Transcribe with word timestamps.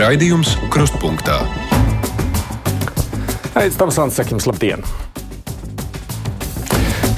Raidījums 0.00 0.54
Krustpunktā. 0.72 1.42
Aizsmeļamies, 3.52 3.74
Tamsons, 3.76 4.14
sakim, 4.16 4.38
labdien! 4.48 4.80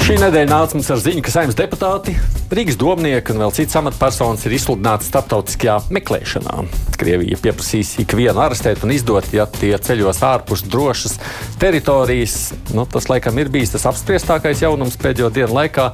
Šī 0.02 0.16
nedēļa 0.18 0.48
nāca 0.50 0.74
mums 0.74 0.88
ar 0.90 0.98
ziņu, 0.98 1.22
ka 1.22 1.30
saimnes 1.30 1.54
deputāti, 1.60 2.16
Rīgas 2.50 2.74
domnieki 2.80 3.30
un 3.36 3.44
vēl 3.44 3.52
citas 3.54 3.78
amatpersonas 3.78 4.42
ir 4.48 4.56
izsludināti 4.56 5.06
starptautiskajā 5.06 5.76
meklēšanā. 5.94 6.56
Krievija 6.98 7.38
pieprasīs 7.44 7.92
ikvienu 8.02 8.42
arestēt 8.42 8.82
un 8.82 8.96
izdot, 8.96 9.30
ja 9.30 9.46
tie 9.46 9.76
ceļos 9.78 10.18
ārpus 10.26 10.64
drošas 10.66 11.20
teritorijas. 11.62 12.50
Nu, 12.74 12.82
tas, 12.90 13.06
laikam, 13.12 13.38
ir 13.38 13.52
bijis 13.54 13.76
tas 13.76 13.86
apspriestākais 13.92 14.64
jaunums 14.64 14.98
pēdējo 14.98 15.30
dienu 15.38 15.54
laikā. 15.60 15.92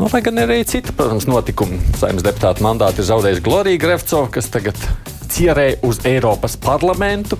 Nu, 0.00 0.08
lai 0.08 0.22
gan 0.24 0.40
arī 0.46 0.62
citi, 0.64 0.96
protams, 0.96 1.28
notikumi. 1.28 1.76
Saimnes 2.00 2.24
deputāta 2.24 2.64
mandātu 2.64 3.04
ir 3.04 3.10
zaudējis 3.12 3.44
Glorija 3.44 3.84
Grefcova, 3.84 4.32
kas 4.32 4.48
tagad 4.56 4.80
cierē 5.30 5.74
uz 5.86 6.02
Eiropas 6.08 6.56
parlamentu. 6.60 7.38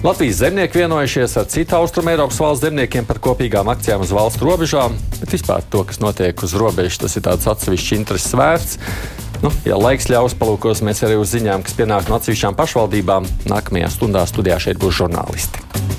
Latvijas 0.00 0.40
zemnieki 0.40 0.80
vienojušies 0.80 1.36
ar 1.36 1.48
citu 1.52 1.76
Austrumēropas 1.76 2.38
valsts 2.40 2.64
zemniekiem 2.64 3.04
par 3.04 3.20
kopīgām 3.20 3.68
akcijām 3.68 4.00
uz 4.00 4.14
valstu 4.16 4.48
robežām, 4.48 4.96
bet 5.18 5.36
vispār 5.36 5.66
to, 5.68 5.84
kas 5.84 6.00
notiek 6.00 6.40
uz 6.40 6.56
robežas, 6.56 7.02
tas 7.04 7.18
ir 7.20 7.26
tāds 7.28 7.50
atsevišķs 7.52 7.96
intereses 7.98 8.36
vērts. 8.40 8.80
Nu, 9.44 9.52
ja 9.64 9.76
laiks 9.76 10.08
ļaus, 10.08 10.36
palūkosimies 10.40 11.04
arī 11.04 11.20
uz 11.20 11.32
ziņām, 11.36 11.64
kas 11.64 11.76
pienāk 11.76 12.08
no 12.08 12.16
atsevišķām 12.16 12.56
pašvaldībām. 12.56 13.28
Nākamajā 13.52 13.92
stundā 13.92 14.24
studijā 14.28 14.60
šeit 14.60 14.80
būs 14.80 15.00
žurnālisti. 15.00 15.89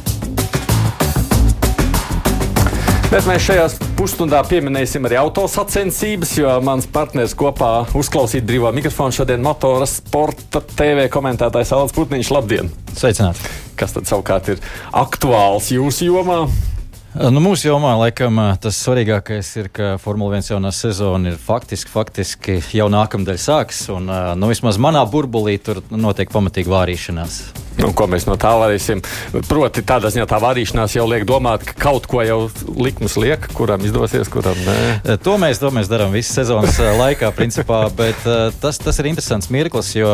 Bet 3.11 3.25
mēs 3.27 3.43
šajā 3.43 3.63
pusstundā 3.99 4.39
pieminēsim 4.47 5.03
arī 5.03 5.17
autosacensības, 5.20 6.29
jo 6.40 6.51
mans 6.63 6.85
partneris 6.87 7.34
kopā 7.35 7.84
uzklausīt 7.99 8.45
brīvā 8.48 8.70
mikrofonu 8.71 9.12
šodien 9.18 9.41
motora 9.43 9.84
sporta 9.84 10.62
TV 10.63 11.09
komentētājs 11.12 11.73
Alans 11.76 11.91
Putniņš. 11.98 12.29
Labdien! 12.31 12.70
Sveicināti! 12.95 13.51
Kas 13.76 13.91
tad 13.98 14.07
savukārt 14.07 14.48
ir 14.53 14.62
aktuāls 14.95 15.68
jūsu 15.76 16.07
jomā? 16.07 16.45
Nu, 17.20 17.43
mūsu 17.43 17.68
jomā 17.68 17.98
laikam 17.99 18.40
tas 18.63 18.79
svarīgākais 18.85 19.49
ir, 19.59 19.68
ka 19.75 19.98
Formule 19.99 20.40
1 20.40 20.53
jaunā 20.53 20.71
sezona 20.71 21.34
ir 21.34 21.41
faktiski, 21.49 21.91
faktiski 21.91 22.62
jau 22.77 22.87
nākamnedēļ 22.96 23.41
sāks. 23.43 23.90
Un, 23.91 24.07
nu, 24.07 24.51
vismaz 24.53 24.79
manā 24.79 25.03
burbulī 25.03 25.57
tur 25.59 25.84
notiek 25.91 26.31
pamatīga 26.31 26.77
vārīšanās. 26.77 27.41
Nu, 27.80 27.91
ko 27.96 28.05
mēs 28.12 28.26
no 28.27 28.36
tā 28.40 28.52
varēsim? 28.60 29.00
Proti, 29.48 29.84
tādā 29.88 30.12
ziņā 30.12 30.26
tā 30.30 30.40
vārīšanās 30.44 30.96
jau 30.98 31.05
liek 31.08 31.24
domāt, 31.27 31.64
ka 31.66 31.76
kaut 31.80 32.08
ko 32.10 32.24
jau 32.26 32.40
likums 32.76 33.16
liek, 33.22 33.48
kuram 33.55 33.84
izdosies, 33.88 34.30
kuram 34.32 34.58
nē. 34.66 35.16
To 35.24 35.38
mēs, 35.41 35.62
to 35.62 35.72
mēs 35.74 35.90
darām 35.92 36.12
visu 36.12 36.34
sezonas 36.36 36.77
laikā, 36.99 37.32
principā. 37.38 37.86
Bet 37.96 38.20
tas, 38.62 38.80
tas 38.82 38.99
ir 38.99 39.12
interesants 39.12 39.49
mirklis, 39.54 39.94
jo 39.96 40.12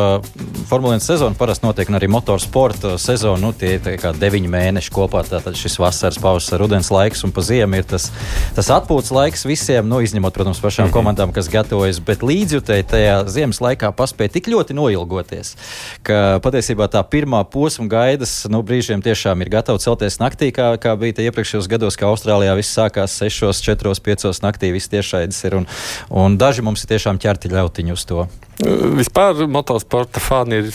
Formule 0.70 0.98
1 0.98 1.04
sezona 1.04 1.38
parasti 1.38 1.66
notiek 1.66 1.90
arī 1.98 2.10
motorsporta 2.12 2.94
sezona. 3.00 3.40
Nu, 3.42 3.52
tie 3.56 3.76
ir 3.78 4.06
deviņi 4.22 4.52
mēneši 4.52 4.94
kopā. 4.94 5.24
Tātad 5.28 5.58
šis 5.58 5.78
vasaras 5.82 6.20
pauzes, 6.22 6.54
rudens 6.60 6.92
laiks 6.94 7.24
un 7.26 7.34
pa 7.34 7.42
ziemu 7.44 7.80
ir 7.80 7.88
tas, 7.88 8.08
tas 8.56 8.70
atpūtas 8.74 9.10
laiks 9.14 9.44
visiem, 9.48 9.88
nu, 9.88 10.00
izņemot, 10.04 10.34
protams, 10.34 10.62
pašām 10.62 10.86
mm 10.86 10.90
-hmm. 10.90 10.96
komandām, 10.96 11.34
kas 11.34 11.50
gatavojas. 11.52 12.00
Bet 12.00 12.22
līdzjutēji 12.22 12.86
tajā 12.94 13.18
ziemas 13.28 13.60
laikā 13.64 13.92
paspēja 13.92 14.36
tik 14.38 14.48
ļoti 14.52 14.76
noilgoties, 14.78 15.56
ka 16.02 16.38
patiesībā 16.44 16.88
tā 16.92 17.02
pirmā 17.02 17.44
posma 17.52 17.88
gaidas 17.90 18.32
nu, 18.50 18.62
brīžiem 18.66 19.02
tiešām 19.04 19.44
ir 19.44 19.52
gatavi 19.52 19.82
celties 19.82 20.18
naktī, 20.22 20.50
kā, 20.54 20.70
kā 20.80 20.94
bija 21.00 21.28
iepriekšējos 21.28 21.70
gados, 21.70 21.98
kad 21.98 22.12
Austrālijā 22.12 22.56
viss 22.58 22.76
sākās 22.76 23.16
6, 23.20 23.52
4, 23.64 23.94
5 24.08 24.44
naktī. 24.44 24.72
Viss 24.74 24.92
tiešraides 24.92 25.40
ir 25.48 25.60
un, 25.62 25.70
un 26.10 26.38
daži 26.40 26.64
mums 26.64 26.84
ir 26.84 26.94
tiešām 26.96 27.20
ķerti 27.22 27.52
ļautiņu 27.54 27.98
uz 27.98 28.06
to. 28.08 28.28
Vispār 28.58 29.44
motosporta 29.46 30.18
fani 30.18 30.56
ir 30.58 30.70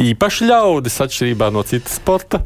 īpaši 0.00 0.46
ļaudis 0.48 0.94
atšķirībā 1.04 1.50
no 1.52 1.60
citas 1.68 1.98
sporta. 1.98 2.40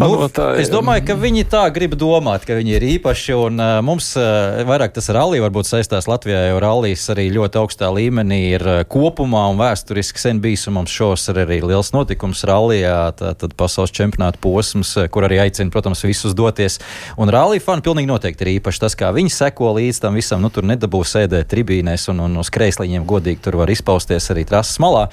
Nu, 0.00 0.28
es 0.56 0.70
domāju, 0.72 1.04
ka 1.10 1.16
viņi 1.20 1.44
tā 1.52 1.66
grib 1.74 1.92
domāt, 2.00 2.46
ka 2.48 2.56
viņi 2.56 2.72
ir 2.78 2.86
īpaši. 2.96 3.34
Un, 3.36 3.60
uh, 3.60 3.80
mums 3.84 4.14
uh, 4.16 4.62
vairāk 4.68 4.94
tas 4.96 5.10
ar 5.12 5.18
rallija 5.20 5.44
varbūt 5.44 5.68
saistās 5.68 6.08
Latvijā, 6.08 6.46
jo 6.48 6.62
rallijas 6.64 7.04
arī 7.12 7.26
ļoti 7.34 7.60
augstā 7.60 7.90
līmenī 7.92 8.40
ir 8.54 8.64
uh, 8.64 8.78
kopumā 8.88 9.44
un 9.52 9.60
vēsturiski 9.60 10.24
sen 10.24 10.40
bijis. 10.40 10.64
Mums 10.72 10.96
šos 10.96 11.28
ir 11.34 11.42
arī 11.44 11.60
liels 11.64 11.92
notikums 11.92 12.46
rallijā, 12.48 12.96
tad 13.16 13.52
pasaules 13.60 13.92
čempionāta 13.96 14.40
posms, 14.40 14.94
kur 15.12 15.28
arī 15.28 15.42
aicina, 15.44 15.72
protams, 15.72 16.04
visus 16.08 16.32
doties. 16.36 16.80
Un 17.20 17.32
rallija 17.32 17.64
fani 17.68 17.84
pilnīgi 17.84 18.08
noteikti 18.08 18.44
ir 18.46 18.54
īpaši 18.56 18.84
tas, 18.86 18.96
kā 18.96 19.12
viņi 19.16 19.36
seko 19.36 19.74
līdz 19.76 20.00
tam 20.06 20.16
visam. 20.16 20.40
Nu, 20.44 20.52
tur 20.52 20.64
nedabūs 20.68 21.12
sēdēt 21.16 21.52
tribīnēs 21.52 22.08
un, 22.12 22.24
un 22.24 22.40
uz 22.40 22.52
kreisliņiem 22.56 23.04
godīgi 23.08 23.44
tur 23.44 23.60
var 23.60 23.65
var 23.66 23.74
izpausties 23.74 24.30
arī 24.32 24.46
trases 24.48 24.78
malā. 24.82 25.06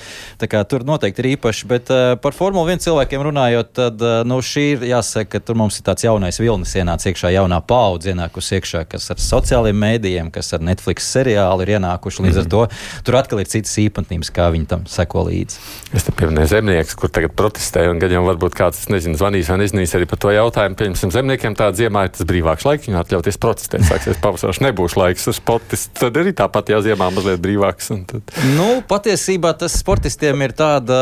Tur 0.70 0.86
noteikti 0.86 1.24
ir 1.24 1.30
īpaši, 1.34 1.68
bet 1.70 1.90
uh, 1.94 2.14
par 2.22 2.36
Formuli 2.38 2.76
1 2.76 2.84
cilvēkiem 2.86 3.26
runājot, 3.28 3.74
tad 3.76 4.04
uh, 4.04 4.22
nu, 4.28 4.40
šī 4.44 4.66
ir 4.76 4.86
jāsaka, 4.94 5.32
ka 5.34 5.42
tur 5.48 5.58
mums 5.60 5.80
ir 5.80 5.88
tāds 5.88 6.06
jaunais 6.06 6.40
vilnis 6.42 6.76
ienācis 6.78 7.12
iekšā, 7.12 7.34
jaunā 7.34 7.60
paudze 7.66 8.14
ienākusi 8.14 8.60
iekšā, 8.60 8.84
kas 8.92 9.10
ar 9.14 9.22
sociālajiem 9.24 9.80
mēdījiem, 9.84 10.32
kas 10.34 10.54
ar 10.56 10.64
Netflix 10.66 11.08
seriālu 11.16 11.66
ir 11.66 11.76
ienākuši. 11.78 12.26
Līdz 12.28 12.38
mm. 12.38 12.44
ar 12.44 12.48
mhm. 12.48 12.54
to 12.54 13.04
tur 13.08 13.20
atkal 13.20 13.42
ir 13.42 13.50
citas 13.50 13.74
īpatnības, 13.82 14.32
kā 14.36 14.50
viņi 14.54 14.70
tam 14.70 14.86
seko 14.90 15.26
līdzi. 15.30 15.62
Es 15.98 16.08
te 16.08 16.14
pieminēju 16.16 16.52
zemniekus, 16.54 16.98
kur 17.00 17.12
tagad 17.14 17.36
protestē, 17.38 17.88
un 17.92 18.02
gan 18.02 18.14
jau 18.14 18.24
varbūt 18.28 18.58
kāds, 18.58 18.86
nezinu, 18.94 19.18
zvanīs 19.20 19.50
vai 19.52 19.60
nezinīs 19.64 19.96
arī 19.98 20.08
par 20.10 20.22
to 20.22 20.34
jautājumu. 20.34 20.78
Pieņemsim, 20.80 21.14
zemniekiem 21.14 21.58
tāda 21.60 21.78
ziemā 21.84 22.08
ir 22.08 22.14
tas 22.16 22.28
brīvāks 22.30 22.68
laiks, 22.68 22.90
viņi 22.90 23.00
atļauties 23.02 23.40
protestēt. 23.42 23.86
Sāksies 23.88 24.22
pavasaris, 24.24 24.62
nebūs 24.64 24.98
laiks 25.00 25.30
uz 25.32 25.40
sportis, 25.40 25.88
tad 25.98 26.18
arī 26.20 26.34
tāpat 26.38 26.74
jā, 26.74 26.82
ziemā 26.86 27.10
mazliet 27.14 27.42
brīvāks. 27.44 27.92
Tad... 28.10 28.34
Nu, 28.44 28.82
patiesībā 28.84 29.54
tas 29.56 29.78
sportistiem 29.80 30.42
ir 30.44 30.52
tāda 30.58 30.98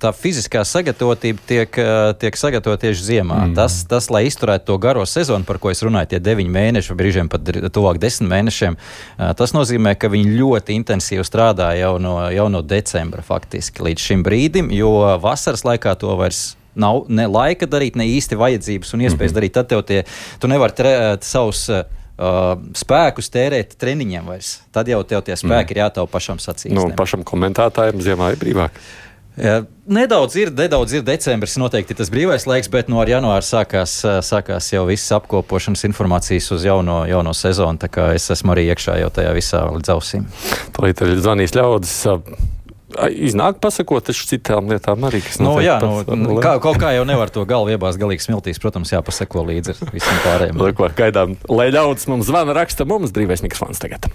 tā 0.00 0.10
fiziskā 0.12 0.60
sagatavotība, 0.68 1.40
tiek, 1.48 1.78
tiek 2.20 2.36
sagatavota 2.36 2.82
tieši 2.82 3.06
ziemā. 3.06 3.38
Mm. 3.46 3.54
Tas, 3.56 3.78
tas, 3.88 4.10
lai 4.12 4.26
izturētu 4.28 4.68
to 4.68 4.76
garo 4.82 5.06
sezonu, 5.08 5.46
par 5.48 5.56
ko 5.62 5.72
es 5.72 5.80
runāju, 5.84 6.10
tie 6.12 6.20
deviņi 6.20 6.52
mēneši, 6.52 6.98
brīžiem 6.98 7.32
pat 7.32 7.48
tuvāk 7.72 8.00
desmit 8.02 8.28
mēnešiem, 8.34 8.76
tas 9.40 9.56
nozīmē, 9.56 9.94
ka 9.96 10.12
viņi 10.12 10.36
ļoti 10.36 10.76
intensīvi 10.76 11.24
strādā 11.24 11.72
jau 11.80 11.94
no, 12.02 12.18
jau 12.34 12.50
no 12.52 12.60
decembra 12.60 13.24
faktiski 13.24 13.88
līdz 13.88 14.08
šim 14.10 14.28
brīdim, 14.28 14.68
jo 14.76 14.92
vasaras 15.24 15.64
laikā 15.64 15.96
to 16.02 16.20
vairs 16.20 16.50
nav 16.78 17.06
ne 17.08 17.24
laika 17.26 17.66
darīt, 17.66 17.96
ne 17.96 18.06
īsti 18.12 18.36
vajadzības 18.38 18.92
un 18.92 19.06
iespējas 19.08 19.32
mm 19.32 19.34
-hmm. 19.34 19.40
darīt. 19.40 19.56
Tad 19.56 19.68
tev 19.72 19.82
tie, 19.88 20.04
tu 20.38 20.52
nevari 20.52 20.76
tre, 20.76 20.92
savus 21.24 21.64
uh, 22.18 22.54
spēkus 22.76 23.30
tērēt 23.34 23.76
treniņiem 23.80 24.28
vairs. 24.28 24.58
Tad 24.74 24.90
jau 24.90 25.00
tev 25.08 25.24
tie 25.26 25.36
spēki 25.38 25.72
mm. 25.72 25.76
ir 25.76 25.82
jātaupa 25.84 26.18
pašam 26.18 26.40
sacīt. 26.42 26.74
Nu, 26.74 26.88
pašam 26.98 27.24
komentētājam 27.26 28.02
ziemā 28.04 28.34
ir 28.34 28.42
brīvāk. 28.42 28.82
Ja, 29.38 29.60
nedaudz 29.86 30.34
ir, 30.34 30.50
nedaudz 30.50 30.96
ir 30.98 31.04
decembris, 31.06 31.54
noteikti 31.62 31.94
tas 31.94 32.10
brīvais 32.10 32.42
laiks, 32.50 32.66
bet 32.74 32.88
no 32.90 33.04
janvāra 33.06 33.44
sākās, 33.46 34.00
sākās 34.26 34.72
jau 34.72 34.82
viss 34.88 35.14
apkopošanas 35.14 35.86
informācijas 35.86 36.50
uz 36.56 36.66
jauno, 36.66 37.04
jauno 37.06 37.34
sezonu. 37.38 37.78
Tā 37.78 37.90
kā 37.92 38.08
es 38.18 38.26
esmu 38.34 38.56
arī 38.56 38.66
iekšā 38.72 38.98
jau 38.98 39.12
tajā 39.14 39.36
visā 39.38 39.62
līdz 39.76 39.94
ausīm. 39.94 40.26
Tūlīt 40.74 41.04
ir 41.06 41.14
zvanījis 41.22 41.54
ļaudis 41.54 41.94
Iznāk 43.06 43.60
pasakot, 43.62 44.02
taču 44.08 44.26
citām 44.30 44.70
lietām 44.72 45.04
arī. 45.06 45.20
Nu, 45.42 45.58
jā, 45.62 45.78
nu, 45.82 46.38
kā, 46.42 46.56
kaut 46.62 46.80
kā 46.82 46.94
jau 46.96 47.04
nevar 47.08 47.30
to 47.34 47.44
galvu 47.48 47.74
iebāzt 47.74 48.00
galīgi 48.00 48.26
smiltīs. 48.26 48.58
Protams, 48.62 48.92
jāpasako 48.94 49.46
līdzi 49.50 49.76
visam 49.92 50.18
pārējiem. 50.24 50.58
Leko, 50.68 50.90
gaidām, 50.98 51.38
lai 51.52 51.70
ļaudis 51.74 52.10
mums 52.10 52.28
zvana, 52.30 52.56
raksta 52.58 52.88
mums 52.88 53.14
brīvais 53.14 53.44
mikrofons 53.46 53.80
tagad. 53.82 54.10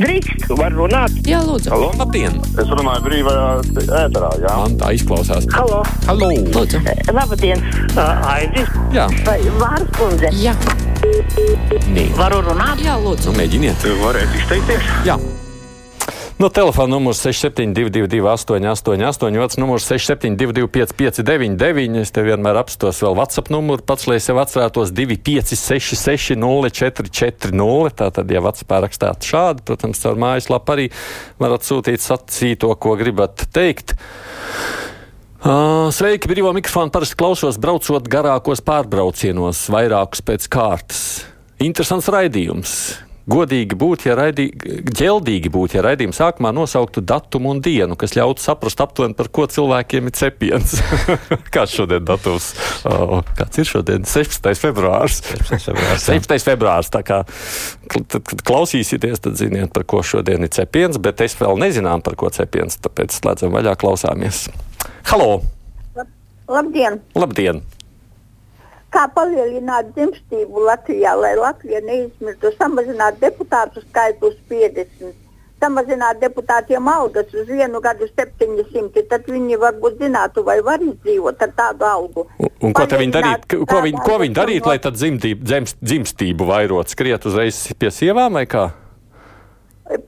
Drīkst, 0.00 0.46
var 0.56 0.72
runāt? 0.72 1.12
Jā, 1.28 1.42
lūdzu. 1.44 1.68
Halo, 1.74 1.90
labdien! 2.00 2.38
Es 2.56 2.70
runāju 2.72 3.02
brīvajā 3.04 3.42
ēterā, 3.98 4.30
jā. 4.40 4.54
Man 4.56 4.78
tā 4.80 4.94
izklausās. 4.96 5.44
Halo! 5.52 5.82
Halo! 6.06 6.30
Lūdzu. 6.54 6.80
Labdien! 7.12 7.60
Aidi? 8.30 8.64
Jā. 8.96 9.10
Vai 9.26 9.36
Vārs 9.60 9.92
kundze? 9.98 10.32
Jā. 10.40 10.56
Nē. 11.92 12.06
Varu 12.16 12.40
runāt? 12.48 12.80
Jā, 12.80 12.96
lūdzu. 13.04 13.28
Nu, 13.28 13.42
mēģiniet. 13.42 13.84
Varētu 14.00 14.40
izteikties? 14.40 14.90
Jā. 15.04 15.20
No 16.40 16.48
telefona 16.48 16.94
numurs 16.94 17.18
6722, 17.20 18.24
888, 18.24 19.36
otrs 19.42 19.58
numurs 19.60 19.84
672, 19.84 20.68
559, 20.72 21.98
es 22.00 22.12
te 22.16 22.22
vienmēr 22.24 22.56
apstos 22.62 23.02
vēl 23.04 23.12
WhatsApp 23.18 23.50
numuru, 23.52 23.84
pats, 23.84 24.06
lai 24.08 24.16
sev 24.24 24.40
atcerētos 24.40 24.88
256, 24.96 26.38
0440. 26.40 27.92
Tātad, 27.98 28.32
ja 28.32 28.40
WhatsApp 28.40 28.72
rakstāt 28.86 29.28
šādi, 29.28 29.66
protams, 29.68 30.00
caur 30.00 30.16
mājaslapu 30.24 30.72
arī 30.78 30.88
varat 31.44 31.68
sūtīt 31.68 32.00
sacīto, 32.06 32.72
ko 32.80 32.96
gribat 32.96 33.44
teikt. 33.52 33.92
Sveiki, 35.44 36.32
brīvā 36.32 36.56
mikrofona 36.56 36.88
parasti 36.96 37.20
klausos, 37.20 37.60
braucot 37.60 38.08
garākos 38.08 38.64
pārbraucienos, 38.64 39.66
vairākus 39.76 40.24
pēc 40.24 40.48
kārtas. 40.56 41.04
Interesants 41.60 42.08
raidījums. 42.08 42.80
Godīgi 43.30 43.76
būtu, 43.78 44.08
ja 44.08 44.16
raidī, 44.18 44.48
ģeldīgi 44.96 45.50
būtu, 45.52 45.76
ja 45.78 45.84
raidījuma 45.86 46.16
sākumā 46.16 46.50
nosauktu 46.56 47.02
datumu 47.04 47.52
un 47.54 47.60
dienu, 47.62 47.96
kas 48.00 48.16
ļautu 48.16 48.42
saprast 48.42 48.80
aptuveni, 48.82 49.14
par 49.18 49.30
ko 49.34 49.46
cilvēkiem 49.50 50.10
ir 50.10 50.16
cepiens. 50.18 50.76
Kāds 51.54 51.76
šodien 51.76 52.06
datums? 52.08 52.50
O, 52.88 53.20
kāds 53.38 53.60
ir 53.60 53.68
šodien? 53.68 54.06
16. 54.08 54.50
februārs. 54.58 55.20
16. 55.46 55.68
februārs, 55.68 56.08
jā. 56.08 56.18
16. 56.18 56.48
februārs. 56.48 56.90
Tā 56.90 57.04
kā 57.06 57.22
tad, 57.90 58.20
kad 58.32 58.44
klausīsieties, 58.50 59.22
tad 59.22 59.38
ziniet, 59.40 59.70
par 59.76 59.86
ko 59.90 60.02
šodien 60.06 60.46
ir 60.46 60.52
cepiens, 60.54 60.98
bet 61.02 61.22
es 61.26 61.36
vēl 61.38 61.60
nezinām, 61.60 62.02
par 62.06 62.18
ko 62.18 62.32
cepiens, 62.34 62.80
tāpēc 62.82 63.20
slēdzam 63.20 63.54
vaļā, 63.54 63.76
klausāmies. 63.80 64.48
Halo! 65.12 65.42
Labdien! 66.50 66.98
Labdien! 67.14 67.62
Kā 68.90 69.06
palielināt 69.14 69.92
dzimstību 69.94 70.64
Latvijā, 70.66 71.14
lai 71.14 71.36
Latvija 71.38 71.78
neizmirstu, 71.86 72.50
samazināt 72.58 73.20
deputātu 73.22 73.84
skaitu 73.84 74.32
uz 74.32 74.38
50, 74.50 75.12
samazināt 75.62 76.18
deputātiem 76.22 76.88
algas 76.90 77.30
uz 77.36 77.46
vienu 77.46 77.78
gadu 77.84 78.08
700, 78.10 79.04
tad 79.12 79.30
viņi 79.30 79.60
varbūt 79.62 80.02
zinātu, 80.02 80.42
vai 80.46 80.58
var 80.66 80.82
izdzīvot 80.82 81.46
ar 81.46 81.54
tādu 81.62 81.86
algu. 81.86 82.26
Un, 82.40 82.50
un 82.66 82.74
ko 82.74 82.88
viņi 82.90 83.14
darīt? 83.14 83.46
Palielināt 83.46 83.70
Ko 83.70 83.82
viņi, 83.86 84.02
ko 84.02 84.18
viņi 84.24 84.34
strādājošo 84.34 84.40
darīt, 84.40 84.70
lai 84.72 84.78
tad 84.82 84.98
dzimtību, 84.98 85.46
dzims, 85.46 85.76
dzimstību 85.78 86.50
vairot? 86.50 86.90
Skriet 86.90 87.30
uzreiz 87.30 87.68
pie 87.78 87.92
sievām 87.94 88.40
vai 88.40 88.46
kā? 88.50 88.70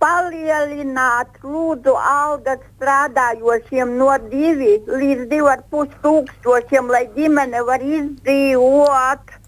Palielināt 0.02 1.40
lūdzu 1.43 1.94
algas 1.99 2.62
strādājošiem 2.76 3.96
no 3.99 4.11
2 4.31 4.52
līdz 4.88 5.26
2,5 5.32 5.96
tūkstošiem, 6.05 6.90
lai 6.93 7.06
ģimene 7.17 7.64
var 7.67 7.82
izdzīvot. 7.82 9.38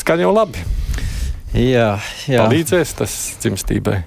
Skan 0.00 0.22
jau 0.22 0.32
labi. 0.32 0.64
Jā, 1.52 1.98
jā. 2.30 2.44
Palīdzēs 2.46 2.94
tas 3.02 3.18
dzimstībai. 3.42 3.98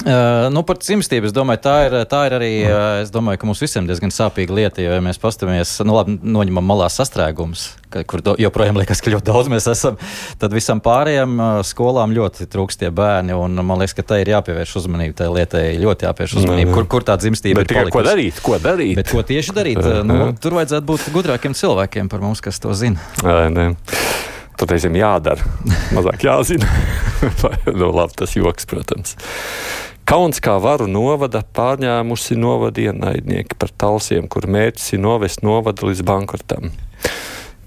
Uh, 0.00 0.46
nu, 0.48 0.62
par 0.64 0.78
dzimstību 0.80 1.28
es 1.28 1.34
domāju, 1.36 1.60
tā 1.66 1.74
ir, 1.84 1.94
tā 2.08 2.22
ir 2.30 2.34
arī. 2.38 2.50
Uh, 2.64 3.02
es 3.02 3.10
domāju, 3.12 3.42
ka 3.42 3.48
mums 3.50 3.60
visiem 3.60 3.84
diezgan 3.88 4.12
sāpīga 4.14 4.54
lieta, 4.56 4.80
jo 4.80 4.94
ja 4.94 5.00
mēs 5.04 5.20
paskatāmies, 5.20 5.74
nu, 5.84 5.92
labi, 5.98 6.14
noņemam 6.24 6.64
malā 6.64 6.86
sastrēgumus, 6.92 7.66
ka, 7.92 8.00
kur 8.08 8.22
do, 8.24 8.32
joprojām 8.40 8.78
liekas, 8.80 9.02
ka 9.04 9.12
ļoti 9.12 9.28
daudz 9.28 9.50
mēs 9.52 9.68
esam. 9.68 9.98
Tad 10.40 10.56
visam 10.56 10.80
pārējiem 10.84 11.34
uh, 11.36 11.50
skolām 11.68 12.14
ļoti 12.16 12.48
trūkst 12.48 12.80
tie 12.80 12.88
bērni, 12.96 13.36
un 13.36 13.60
man 13.60 13.82
liekas, 13.82 13.96
ka 13.98 14.06
tai 14.14 14.22
ir 14.24 14.32
jāpievērš 14.32 14.72
uzmanība. 14.80 15.18
Tai 15.20 15.28
lietai 15.36 15.66
ļoti 15.82 16.08
jāpievērš 16.08 16.38
uzmanība, 16.40 16.72
kur, 16.78 16.88
kur 16.96 17.06
tā 17.10 17.18
dzimstība 17.20 17.60
Bet 17.60 17.76
ir. 17.76 17.92
ko 17.92 18.04
darīt? 18.06 18.40
Ko 18.44 18.56
darīt? 18.62 18.96
Bet 19.02 19.12
ko 19.12 19.20
tieši 19.26 19.56
darīt? 19.56 19.84
Nu, 20.08 20.30
tur 20.40 20.56
vajadzētu 20.56 20.88
būt 20.88 21.12
gudrākiem 21.12 21.56
cilvēkiem 21.60 22.08
par 22.08 22.24
mums, 22.24 22.40
kas 22.40 22.62
to 22.62 22.72
zina. 22.78 23.04
Ai, 23.20 23.50
nē. 23.52 23.68
Tur 24.60 24.68
reizēm 24.68 24.96
jādara. 24.98 25.44
Mazāk 25.96 26.24
jāzina. 26.26 26.68
nu, 27.80 27.92
labi, 27.96 28.16
tas 28.20 28.34
joks, 28.36 28.68
protams. 28.68 29.14
Kauns 30.10 30.40
kā 30.42 30.56
varu 30.58 30.88
novada 30.90 31.38
pārņēmusi 31.54 32.34
novada 32.34 32.82
ienaidnieki 32.82 33.54
par 33.62 33.70
talsiem, 33.78 34.24
kur 34.26 34.48
mērķis 34.50 34.96
ir 34.96 35.04
novest 35.04 35.44
novadu 35.46 35.86
līdz 35.86 36.02
bankrotam. 36.08 36.72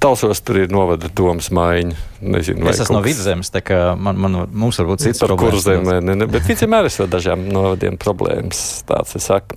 Talsos 0.03 0.41
tur 0.43 0.59
ir 0.59 0.73
novada 0.75 1.07
domas 1.07 1.47
maiņa. 1.55 1.95
Nezinu, 2.33 2.67
Es 2.67 2.81
esmu 2.83 2.97
no 2.97 3.03
vidzemes, 3.05 3.47
tā 3.53 3.61
kā 3.63 3.77
man, 3.95 4.19
man, 4.19 4.35
mums 4.51 4.81
varbūt 4.81 5.05
cits 5.05 5.23
Par 5.23 5.31
kuru 5.37 5.53
problēmas. 5.55 5.69
zemē, 5.69 5.95
ne, 6.03 6.17
ne, 6.19 6.27
bet 6.27 6.51
vienmēr 6.51 6.89
ir 6.89 6.97
ar 7.05 7.13
dažām 7.13 7.47
novadiem 7.47 7.95
problēmas. 8.01 8.83
Tāds 8.91 9.15
ir 9.15 9.23
saka. 9.23 9.55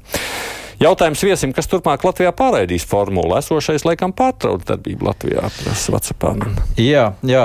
Jautājums 0.76 1.22
viesim, 1.24 1.52
kas 1.56 1.68
turpmāk 1.72 2.02
Latvijā 2.04 2.30
pārraidīs 2.36 2.84
formulu. 2.88 3.32
Esošais 3.38 3.86
laikam 3.86 4.12
pārtrauc 4.16 4.66
darbību 4.68 5.06
Latvijā. 5.08 5.48
Jā, 6.76 7.06
jā 7.24 7.44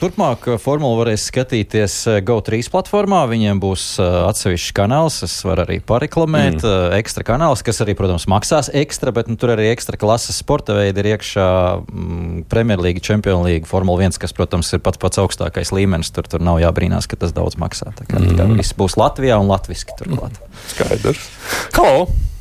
turpmāk 0.00 0.48
formulu 0.62 0.98
varēs 0.98 1.28
skatīties 1.30 1.98
ā, 2.10 2.16
GO3 2.26 2.66
platformā. 2.72 3.20
Viņiem 3.30 3.60
būs 3.62 3.84
atsevišķs 4.02 4.74
kanāls, 4.74 5.20
es 5.26 5.36
varu 5.46 5.62
arī 5.62 5.78
pareklamēt, 5.86 6.58
mm. 6.58 6.96
ekstra 6.98 7.26
kanāls, 7.28 7.62
kas 7.62 7.78
arī, 7.84 7.94
protams, 7.98 8.26
maksās 8.30 8.72
ekstra, 8.82 9.14
bet 9.14 9.30
nu, 9.30 9.38
tur 9.38 9.54
arī 9.54 9.70
ekstra 9.70 10.00
klases 10.00 10.42
sporta 10.42 10.74
veidi 10.74 11.04
ir 11.04 11.12
iekšā 11.14 11.46
mm, 11.86 12.42
Premjerlīga, 12.50 13.20
League, 13.46 13.70
Formula 13.70 14.02
1, 14.02 14.18
kas, 14.18 14.34
protams, 14.34 14.72
ir 14.74 14.82
pats 14.82 14.98
pats 14.98 15.22
augstākais 15.22 15.70
līmenis. 15.74 16.10
Tur, 16.10 16.26
tur 16.26 16.42
nav 16.42 16.58
jābrīnās, 16.64 17.06
ka 17.06 17.20
tas 17.20 17.36
daudz 17.36 17.60
maksā. 17.62 17.94
Tā 17.94 18.10
kā, 18.10 18.18
kā 18.18 18.50
viss 18.56 18.74
būs 18.74 18.98
Latvijā 18.98 19.38
un 19.38 19.50
latviski 19.52 19.94
turklāt. 20.02 20.42
Skaidrs. 20.74 21.30
Halo! 21.78 22.31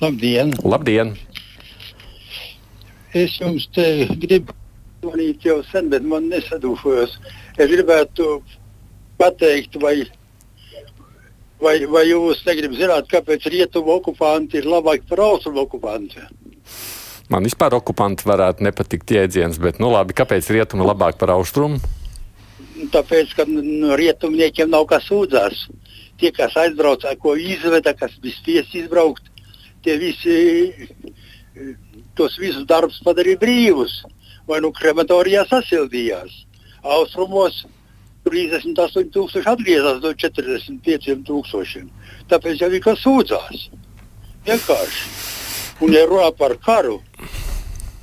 Labdien! 0.00 0.54
Labdien! 0.64 1.10
Es 3.12 3.34
jums 3.36 3.66
te 3.74 3.84
gribu 4.22 4.54
zvanīt 5.02 5.44
jau 5.44 5.58
sen, 5.68 5.90
bet 5.92 6.06
man 6.08 6.30
nesadūšos. 6.32 7.18
Es 7.60 7.68
gribētu 7.68 8.38
pateikt, 9.20 9.76
vai, 9.82 9.98
vai, 11.60 11.74
vai 11.84 12.06
jūs 12.08 12.40
negribat 12.48 12.80
zināt, 12.80 13.12
kāpēc 13.12 13.44
rietumu 13.52 13.98
okupanti 13.98 14.62
ir 14.62 14.70
labāki 14.72 15.04
par 15.10 15.20
austrumu 15.26 15.66
okupantiem? 15.66 16.32
Man 17.30 17.44
vispār 17.44 17.76
okupanti 17.76 18.24
varētu 18.30 18.64
nepatikt 18.64 19.12
jēdziens, 19.18 19.60
bet, 19.60 19.82
nu 19.84 19.92
labi, 19.92 20.16
kāpēc 20.16 20.48
rietumi 20.56 20.86
labāk 20.88 21.20
par 21.20 21.34
austrumu? 21.36 21.76
Tāpēc, 22.94 23.36
ka 23.36 23.44
no 23.52 24.00
rietumniekiem 24.00 24.72
nav 24.72 24.88
kas 24.88 25.04
sūdzās. 25.12 25.66
Tie, 26.20 26.32
kas 26.36 26.56
aizbrauca, 26.56 27.12
ko 27.20 27.36
izveda, 27.36 27.92
kas 27.96 28.16
bija 28.24 28.40
spiests 28.40 28.80
izbraukt, 28.80 29.29
tie 29.84 29.96
visi 30.00 30.36
eh, 30.70 31.74
tos 32.18 32.38
visus 32.40 32.66
darbus 32.68 33.00
padarīja 33.06 33.40
brīvus. 33.40 34.00
Vai 34.48 34.60
nu 34.64 34.72
krematorijā 34.74 35.44
sasildījās. 35.46 36.32
Austrumos 36.82 37.62
38,000 38.26 39.46
atgriezās 39.48 40.00
no 40.02 40.12
45,000. 40.12 41.86
Tāpēc 42.30 42.64
jau 42.64 42.70
ir 42.72 42.82
kas 42.84 43.04
sūdzās. 43.04 43.68
Vienkārši. 44.48 45.04
Un, 45.80 45.94
ja 45.96 46.04
runā 46.08 46.28
par 46.36 46.56
karu, 46.60 46.98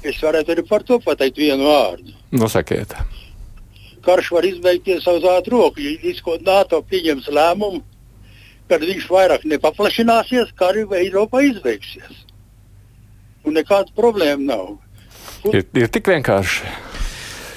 es 0.02 0.18
varētu 0.24 0.56
arī 0.56 0.64
par 0.66 0.86
to 0.86 0.98
pateikt 1.04 1.38
vienu 1.38 1.68
vārdu 1.70 2.16
Nosakiet. 2.32 2.96
karš 4.02 4.32
var 4.32 4.46
izbeigties 4.46 5.06
uz 5.08 5.24
ātru 5.24 5.62
roku. 5.62 5.84
Ja 5.84 5.94
izko 6.12 6.38
NATO 6.42 6.82
pieņems 6.82 7.30
lēmumu, 7.34 7.84
kad 8.70 8.84
viņš 8.84 9.08
vairāk 9.12 9.46
nepaplašināsies, 9.48 10.52
kā 10.58 10.72
arī 10.74 10.86
Eiropā 11.04 11.44
izbeigsies. 11.48 12.26
Un 13.48 13.56
nekāda 13.56 13.94
problēma 13.96 14.44
nav. 14.44 14.76
Ir, 15.54 15.64
ir 15.78 15.90
tik 15.94 16.10
vienkārši. 16.12 16.74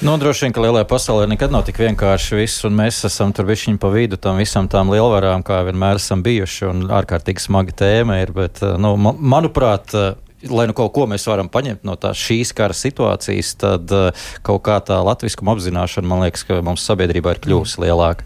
Nu, 0.01 0.15
droši 0.17 0.47
vien, 0.47 0.53
ka 0.57 0.63
lielajā 0.65 0.87
pasaulē 0.89 1.27
nekad 1.29 1.53
nav 1.53 1.67
tik 1.67 1.77
vienkārši 1.83 2.39
viss, 2.39 2.63
un 2.65 2.73
mēs 2.79 3.03
esam 3.05 3.35
tur 3.37 3.45
višķiņi 3.51 3.81
pa 3.83 3.91
vidu 3.93 4.17
tam 4.17 4.39
visam 4.41 4.69
tām 4.71 4.89
lielvarām, 4.95 5.43
kā 5.45 5.59
vienmēr 5.67 6.01
esam 6.01 6.23
bijuši, 6.25 6.63
un 6.71 6.87
ārkārtīgi 6.97 7.45
smaga 7.45 7.75
tēma 7.83 8.17
ir, 8.23 8.33
bet, 8.33 8.63
nu, 8.81 8.95
ma 8.97 9.13
manuprāt, 9.13 9.93
lai 10.49 10.67
nu 10.71 10.75
kaut 10.77 10.93
ko 10.95 11.05
mēs 11.11 11.27
varam 11.29 11.51
paņemt 11.53 11.85
no 11.85 11.97
tās 12.01 12.21
šīs 12.21 12.55
kara 12.57 12.77
situācijas, 12.77 13.53
tad 13.61 13.93
uh, 13.93 14.27
kaut 14.47 14.63
kā 14.67 14.79
tā 14.85 15.01
latviskuma 15.05 15.53
apzināšana, 15.57 16.09
man 16.09 16.25
liekas, 16.25 16.47
ka 16.49 16.61
mums 16.65 16.85
sabiedrībā 16.89 17.35
ir 17.35 17.43
kļuvusi 17.45 17.83
lielāka. 17.85 18.25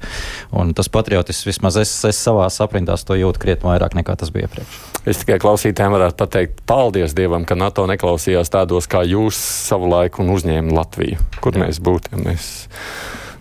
Un 0.55 0.75
tas 0.77 0.91
patriotisms, 0.93 1.49
vismaz 1.49 1.79
es, 1.81 1.93
es 2.07 2.21
savā 2.21 2.47
aprindās 2.65 3.07
to 3.07 3.19
jūtu 3.19 3.43
krietni 3.43 3.71
vairāk 3.73 3.97
nekā 3.99 4.17
tas 4.21 4.31
bija 4.35 4.49
iepriekš. 4.49 4.79
Es 5.11 5.21
tikai 5.21 5.41
klausītājiem 5.43 5.97
varētu 5.97 6.19
pateikt, 6.23 6.63
paldies 6.69 7.17
Dievam, 7.17 7.45
ka 7.49 7.59
NATO 7.59 7.85
neklausījās 7.91 8.53
tādos 8.53 8.89
kā 8.91 9.03
jūs 9.09 9.37
savu 9.37 9.91
laiku 9.91 10.23
un 10.25 10.33
uzņēma 10.37 10.75
Latviju. 10.79 11.21
Kur 11.45 11.59
mēs 11.61 11.83
būtu, 11.85 12.15
ja 12.15 12.23
mēs 12.23 12.49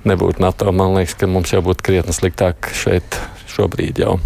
nebūtu 0.10 0.44
NATO? 0.44 0.74
Man 0.76 0.98
liekas, 0.98 1.16
ka 1.20 1.30
mums 1.30 1.54
jau 1.54 1.64
būtu 1.64 1.86
krietni 1.86 2.16
sliktāk 2.16 2.74
šeit 2.76 3.22
šobrīd 3.54 4.04
jau. 4.04 4.18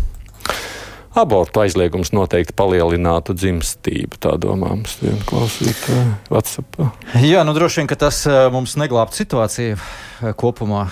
Abortu 1.17 1.63
aizliegums 1.63 2.11
noteikti 2.13 2.53
palielinātu 2.57 3.33
dzimstību. 3.37 4.19
Tā 4.21 4.35
domā 4.41 4.69
mums 4.75 4.97
viena 5.01 5.19
klausītāja 5.25 6.05
WhatsApp. 6.29 6.81
Jā, 7.25 7.41
nu 7.47 7.55
droši 7.57 7.81
vien, 7.81 7.89
ka 7.89 7.97
tas 8.07 8.21
uh, 8.29 8.47
mums 8.53 8.77
neglābtu 8.77 9.23
situāciju 9.23 9.77
uh, 9.79 10.33
kopumā. 10.37 10.87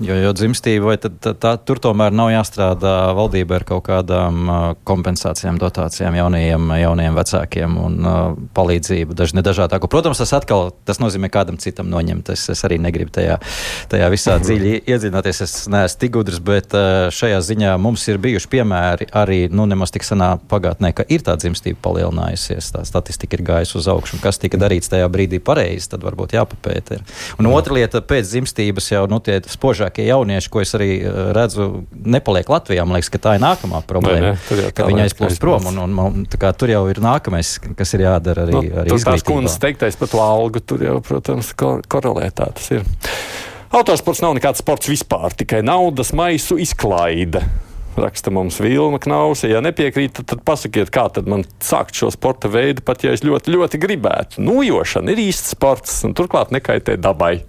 Jo, 0.00 0.14
jo 0.16 0.30
dzimstība, 0.32 0.86
vai 0.88 0.94
tad, 0.96 1.18
tad, 1.20 1.36
tā, 1.42 1.50
tur 1.60 1.76
tomēr 1.82 2.14
nav 2.16 2.30
jāstrādā 2.32 3.10
valdībai 3.18 3.58
ar 3.58 3.64
kaut 3.68 3.82
kādām 3.84 4.48
kompensācijām, 4.88 5.58
dotācijām 5.60 6.14
jaunajiem, 6.16 6.70
jaunajiem 6.80 7.18
vecākiem 7.18 7.74
un 7.76 7.98
uh, 8.08 8.20
palīdzību 8.56 9.12
daž, 9.18 9.34
nedažādāku. 9.36 9.90
Protams, 9.92 10.22
tas 10.22 10.32
atkal 10.38 10.70
tas 10.88 11.02
nozīmē 11.02 11.28
kādam 11.32 11.58
citam 11.60 11.90
noņemt. 11.92 12.32
Es, 12.32 12.46
es 12.48 12.64
arī 12.64 12.78
negribu 12.80 13.12
tajā, 13.12 13.36
tajā 13.92 14.08
visā 14.14 14.38
dziļi 14.46 14.72
iedzināties. 14.88 15.42
Es 15.44 15.54
neesmu 15.68 16.00
tik 16.00 16.14
gudrs, 16.16 16.40
bet 16.48 16.72
uh, 16.72 17.12
šajā 17.12 17.42
ziņā 17.50 17.76
mums 17.76 18.06
ir 18.08 18.22
bijuši 18.24 18.50
piemēri 18.56 19.10
arī 19.20 19.42
nu, 19.52 19.68
nemaz 19.68 19.92
tik 19.92 20.08
senā 20.08 20.30
pagātnē, 20.48 20.94
ka 20.96 21.04
ir 21.12 21.26
tā 21.28 21.36
dzimstība 21.36 21.76
palielinājusies. 21.84 22.72
Tā 22.72 22.86
statistika 22.88 23.36
ir 23.36 23.44
gājusi 23.52 23.76
uz 23.82 23.90
augšu. 23.92 24.22
Kas 24.24 24.40
tika 24.40 24.56
darīts 24.64 24.88
tajā 24.88 25.12
brīdī 25.12 25.44
pareizi, 25.44 25.92
tad 25.92 26.08
varbūt 26.08 26.38
jāpapēta. 26.40 26.96
ir. 26.96 27.06
Un 27.36 27.52
otra 27.52 27.76
lieta, 27.76 28.00
pēc 28.00 28.32
dzimstības 28.32 28.92
jau 28.94 29.04
nu, 29.12 29.20
tie 29.20 29.42
spožākie 29.44 29.89
jaunieši, 29.98 30.50
ko 30.52 30.60
es 30.62 30.74
arī 30.78 30.88
uh, 31.02 31.32
redzu, 31.36 31.84
nepaliek 31.90 32.48
Latvijā. 32.48 32.84
Man 32.86 32.98
liekas, 32.98 33.10
ka 33.10 33.18
tā 33.18 33.34
ir 33.38 33.42
nākamā 33.42 33.82
problēma. 33.88 34.34
Jau 34.36 34.56
Kad 34.70 34.78
tālāk 34.78 34.92
viņi 34.92 35.04
aizplūst 35.08 35.40
prom, 35.42 35.66
un, 35.72 35.78
un, 35.84 35.98
un 36.04 36.26
kā 36.30 36.52
tur 36.56 36.70
jau 36.70 36.84
ir 36.92 37.00
nākamais, 37.02 37.56
kas 37.78 37.94
ir 37.98 38.06
jādara 38.06 38.46
arī, 38.46 38.54
Nu, 38.54 38.82
arī 38.84 38.92
tur 38.94 39.02
tās 39.10 39.24
kundzes 39.26 39.58
teiktais 39.62 39.98
par 40.00 40.12
to 40.12 40.20
algu, 40.22 40.60
tur 40.62 40.84
jau, 40.86 40.98
protams, 41.02 41.50
ko- 41.58 41.80
korelē 41.90 42.30
tā 42.30 42.52
tas 42.54 42.70
ir. 42.76 42.86
Autosports 43.70 44.22
nav 44.22 44.34
nekāds 44.34 44.62
sports 44.62 44.88
vispār, 44.90 45.30
tikai 45.38 45.60
naudas 45.62 46.10
maisu 46.16 46.56
izklaide. 46.58 47.42
Raksta 48.00 48.30
mums 48.30 48.60
Vilna 48.62 48.98
Knausa. 49.02 49.48
Ja 49.50 49.60
nepiekrīt, 49.62 50.20
tad, 50.26 50.40
pasakiet, 50.46 50.90
kā 50.94 51.08
tad 51.12 51.26
man 51.30 51.42
sākt 51.62 51.98
šo 51.98 52.08
sporta 52.14 52.48
veidu, 52.50 52.82
pat 52.86 53.02
ja 53.04 53.12
es 53.14 53.22
ļoti, 53.26 53.50
ļoti 53.54 53.80
gribētu. 53.82 54.42
Nojošana 54.46 55.10
ir 55.14 55.22
īsts 55.28 55.52
sports 55.56 56.00
un 56.06 56.14
turklāt 56.18 56.54
nekaitē 56.54 56.96
dabai. 57.02 57.40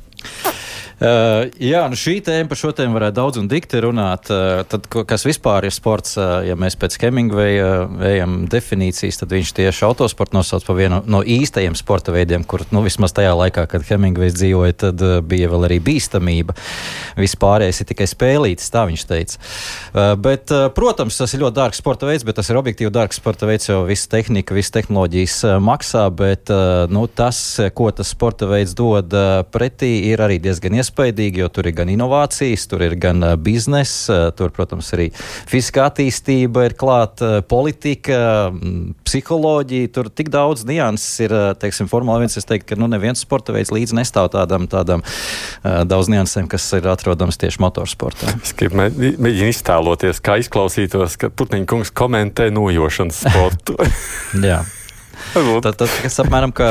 Uh, 1.02 1.48
jā, 1.58 1.80
nu 1.90 1.98
šī 1.98 2.20
tēma 2.22 2.46
par 2.52 2.60
šo 2.60 2.70
tēmu 2.78 2.94
varētu 2.94 3.16
daudz 3.18 3.40
un 3.42 3.48
dikti 3.50 3.80
runāt. 3.82 4.28
Uh, 4.30 4.60
tad, 4.70 4.86
kas 4.86 5.24
vispār 5.26 5.66
ir 5.66 5.74
sports, 5.74 6.14
uh, 6.20 6.44
ja 6.46 6.54
mēs 6.54 6.76
pēc 6.78 7.00
Hemingveja 7.02 7.88
ejam 8.06 8.36
definīcijas, 8.46 9.18
tad 9.18 9.34
viņš 9.34 9.54
tieši 9.58 9.88
autosportu 9.88 10.38
nosauc 10.38 10.68
par 10.68 10.78
vienu 10.78 11.00
no 11.10 11.24
īstajiem 11.26 11.74
sporta 11.80 12.14
veidiem, 12.14 12.46
kur 12.46 12.68
nu, 12.70 12.84
vismaz 12.86 13.16
tajā 13.18 13.32
laikā, 13.34 13.64
kad 13.72 13.88
Hemingvejs 13.88 14.36
dzīvoja, 14.38 14.76
tad 14.84 15.02
uh, 15.02 15.16
bija 15.26 15.50
vēl 15.50 15.66
arī 15.72 15.80
bīstamība. 15.88 16.54
Vispārējais 17.18 17.82
ir 17.82 17.90
tikai 17.96 18.08
spēlītis, 18.12 18.70
tā 18.70 18.86
viņš 18.92 19.08
teica. 19.10 19.42
Uh, 19.42 20.12
bet, 20.22 20.54
uh, 20.54 20.68
protams, 20.78 21.18
tas 21.18 21.34
ir 21.34 21.42
ļoti 21.42 21.58
dārgs 21.64 21.82
sporta 21.82 22.12
veids, 22.12 22.28
bet 22.30 22.38
tas 22.38 22.54
ir 22.54 22.62
objektīvi 22.62 22.94
dārgs 22.94 23.18
sporta 23.18 23.50
veids, 23.50 23.72
jo 23.72 23.80
visa 23.90 24.06
tehnika, 24.14 24.54
visa 24.54 24.78
tehnoloģijas 24.78 25.42
uh, 25.50 25.58
maksā, 25.66 26.06
bet 26.14 26.54
uh, 26.54 26.86
nu, 26.94 27.08
tas, 27.10 27.42
ko 27.74 27.90
tas 27.90 28.14
sporta 28.14 28.54
veids 28.54 28.78
dod 28.78 29.18
uh, 29.18 29.42
pretī, 29.50 29.96
ir 30.14 30.22
arī 30.22 30.38
diezgan 30.38 30.78
iespējams 30.78 30.91
iespaidīgi, 30.92 31.42
jo 31.42 31.48
tur 31.50 31.70
ir 31.70 31.76
gan 31.76 31.90
inovācijas, 31.90 32.68
tur 32.68 32.84
ir 32.84 32.98
gan 33.00 33.24
uh, 33.24 33.36
biznesa, 33.40 34.28
uh, 34.28 34.34
tur, 34.36 34.52
protams, 34.52 34.92
arī 34.96 35.10
fiziskā 35.50 35.88
attīstība 35.88 36.66
ir 36.68 36.76
klāta, 36.76 37.40
uh, 37.40 37.46
politika, 37.46 38.52
psiholoģija. 39.08 39.92
Tur 39.96 40.10
tik 40.12 40.32
daudz 40.34 40.66
nianses 40.68 41.24
ir, 41.26 41.36
teiksim, 41.62 41.88
Formula 41.92 42.20
1. 42.22 42.36
Es 42.42 42.48
teiktu, 42.48 42.74
ka 42.74 42.80
nu, 42.80 42.90
neviens 42.92 43.24
sporta 43.24 43.56
veids 43.56 43.72
līdzi 43.74 43.96
nestāv 43.98 44.32
tādam, 44.34 44.68
tādam 44.72 45.04
daudz 45.64 46.10
niansēm, 46.12 46.50
kas 46.52 46.66
ir 46.78 46.88
atrodams 46.92 47.40
tieši 47.42 47.62
motorsportā. 47.64 48.36
Es 48.42 48.56
mēģinu 48.58 49.50
iztēloties, 49.52 50.22
kā 50.24 50.38
izklausītos, 50.42 51.18
ka 51.22 51.32
Putniņa 51.32 51.70
kungs 51.70 51.94
komentē 51.96 52.50
nojošanas 52.54 53.24
sportu. 53.26 53.78
Jā. 54.52 54.62
Tad, 55.32 55.74
tad 55.78 55.88
tas 55.88 56.22
apmēram 56.24 56.54
kā 56.56 56.70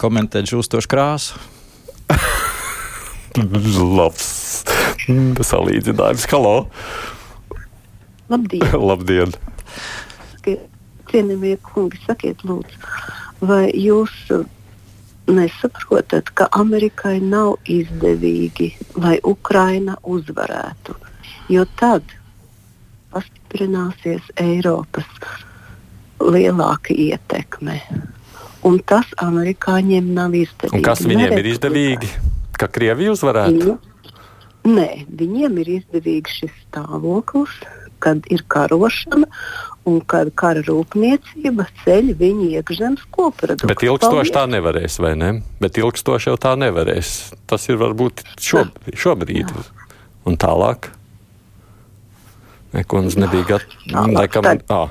komentēt 0.00 0.50
žūstošu 0.52 0.90
krāsu. 0.90 1.40
Labs 3.38 4.64
salīdzinājums. 5.46 6.26
Halo! 6.32 6.54
Labdien! 8.30 8.72
Labdien. 8.90 9.34
Cienījamie 11.10 11.56
kungi, 11.66 11.98
sakiet, 12.06 12.42
lūdzu, 12.46 12.78
vai 13.46 13.68
jūs 13.74 14.12
uh, 14.34 14.42
nesaprotat, 15.30 16.30
ka 16.34 16.48
Amerikai 16.58 17.18
nav 17.22 17.58
izdevīgi, 17.70 18.72
lai 18.98 19.18
Ukraina 19.26 19.96
uzvarētu? 20.02 20.94
Jo 21.50 21.66
tad 21.78 22.06
pastiprināsies 23.10 24.26
Eiropas 24.38 25.06
lielāka 26.22 26.94
ietekme. 26.94 27.80
Un 28.66 28.78
tas 28.86 29.06
amerikāņiem 29.22 30.12
nav 30.14 30.34
izdevīgi. 30.38 30.82
Un 30.82 30.86
kas 30.86 31.02
viņiem 31.06 31.30
Neredz, 31.30 31.42
ir 31.42 31.52
izdevīgi? 31.54 32.12
ka 32.14 32.29
Krievija 32.68 33.14
uzvarētu? 33.14 33.76
Viņu, 33.78 34.20
nē, 34.68 34.88
viņiem 35.08 35.60
ir 35.62 35.74
izdevīgs 35.78 36.40
šis 36.42 36.52
stāvoklis, 36.66 37.54
kad 38.00 38.24
ir 38.32 38.42
karošana 38.48 39.28
un 39.88 40.00
kad 40.08 40.30
kara 40.38 40.62
rūpniecība 40.64 41.66
ceļ 41.84 42.12
viņu 42.20 42.48
iekšzemes 42.58 43.06
koproduktu. 43.14 43.68
Bet 43.70 43.84
ilgstoši 43.84 44.34
tā 44.34 44.46
nevarēs, 44.50 44.98
vai 45.02 45.14
ne? 45.20 45.32
Bet 45.62 45.80
ilgstoši 45.80 46.30
jau 46.32 46.38
tā 46.40 46.54
nevarēs. 46.60 47.32
Tas 47.50 47.68
ir 47.68 47.80
varbūt 47.80 48.24
šobrīd. 48.40 48.96
šobrīd. 49.00 49.52
Un 50.28 50.36
tālāk? 50.40 50.90
Neko 52.76 53.02
mums 53.02 53.16
nebija 53.18 53.56
gatavs. 53.56 53.76
Laikam, 54.14 54.46
ah, 54.70 54.90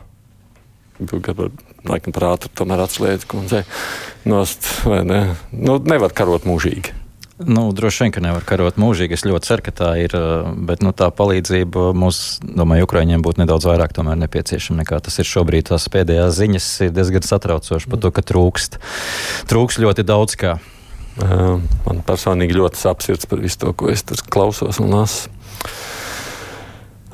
laikam 1.87 2.15
par 2.15 2.25
ātru 2.33 2.51
tomēr 2.59 2.83
atslēdz 2.83 3.27
kundzei. 3.29 3.63
Nost, 4.27 4.67
vai 4.89 5.03
ne? 5.07 5.21
Nu, 5.53 5.77
nevar 5.79 6.13
karot 6.15 6.49
mūžīgi. 6.49 6.98
Nu, 7.39 7.71
droši 7.71 8.03
vien, 8.03 8.11
ka 8.11 8.19
nevar 8.19 8.43
karot 8.43 8.75
mūžīgi. 8.75 9.15
Es 9.15 9.23
ļoti 9.23 9.47
ceru, 9.47 9.63
ka 9.63 9.71
tā 9.71 9.89
ir. 10.01 10.11
Eh, 10.11 10.49
bet 10.67 10.83
nu, 10.83 10.91
tā 10.91 11.07
palīdzība 11.07 11.93
mums, 11.95 12.39
domāju, 12.43 12.83
Ukraiņiem 12.89 13.23
būtu 13.23 13.39
nedaudz 13.39 13.67
vairāk 13.69 13.95
nepieciešama 13.95 14.83
nekā 14.83 14.99
tas 14.99 15.19
ir 15.19 15.29
šobrīd. 15.29 15.69
Tās 15.71 15.87
pēdējās 15.87 16.35
ziņas 16.35 16.67
ir 16.83 16.91
diezgan 16.91 17.23
satraucošas 17.23 17.87
par 17.87 17.99
to, 18.03 18.11
ka 18.11 18.21
trūkst, 18.21 18.79
trūkst 19.47 19.79
ļoti 19.79 20.03
daudz 20.03 20.35
kā. 20.35 20.59
Man 21.19 22.03
personīgi 22.07 22.55
ļoti 22.55 22.79
sāp 22.79 23.03
sirds 23.03 23.25
par 23.25 23.39
visu 23.39 23.59
to, 23.59 23.73
ko 23.73 23.89
es 23.91 24.03
tur 24.03 24.19
klausos 24.29 24.79
un 24.79 24.91
lasu. 24.91 25.31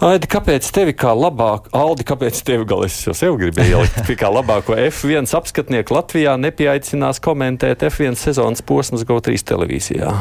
Aidi, 0.04 0.28
kāpēc 0.28 0.66
tevi 0.76 0.92
kā 0.92 1.14
labāk, 1.16 1.70
Aldi, 1.76 2.04
kāpēc 2.08 2.42
tevi 2.44 2.66
galā 2.68 2.90
es 2.90 2.98
jau 3.06 3.14
sev 3.16 3.38
gribēju 3.40 3.78
ielikt, 3.80 4.10
kā 4.20 4.28
labāko 4.28 4.76
F1 4.90 5.32
apskatnieku 5.40 5.96
Latvijā 5.96 6.34
nepieaicinās 6.36 7.24
komentēt 7.24 7.86
F1 7.88 8.20
sezonas 8.20 8.66
posmas 8.68 9.08
GO3 9.08 9.40
televīzijā? 9.54 10.12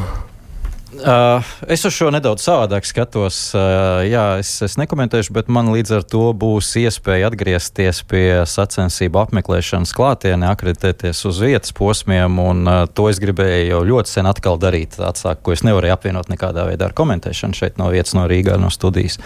Uh, 0.95 1.43
es 1.67 1.83
uz 1.85 1.93
šo 1.93 2.07
nedaudz 2.15 2.45
savādāk 2.47 2.87
skatos. 2.87 3.37
Uh, 3.57 4.05
jā, 4.07 4.23
es, 4.39 4.51
es 4.63 4.77
nekomentēšu, 4.79 5.35
bet 5.35 5.49
man 5.53 5.73
līdz 5.75 5.91
ar 5.99 6.05
to 6.07 6.29
būs 6.39 6.69
iespēja 6.79 7.31
atgriezties 7.33 8.03
pie 8.07 8.29
sacensību 8.49 9.19
apmeklēšanas 9.25 9.95
klātienē, 9.97 10.53
akreditēties 10.55 11.25
uz 11.27 11.41
vietas 11.43 11.75
posmiem, 11.75 12.39
un 12.39 12.63
uh, 12.71 12.83
to 12.87 13.09
es 13.11 13.19
gribēju 13.23 13.73
jau 13.73 13.81
ļoti 13.91 14.15
sen 14.15 14.31
atkal 14.31 14.61
darīt. 14.63 14.99
Atsākt, 15.03 15.43
ko 15.43 15.57
es 15.57 15.65
nevarēju 15.67 15.97
apvienot 15.97 16.31
nekādā 16.31 16.69
veidā 16.69 16.87
ar 16.89 16.95
komentēšanu 16.97 17.59
šeit 17.59 17.81
no 17.81 17.91
vietas, 17.93 18.15
no 18.15 18.29
Rīgā, 18.31 18.55
no 18.61 18.71
studijas. 18.75 19.19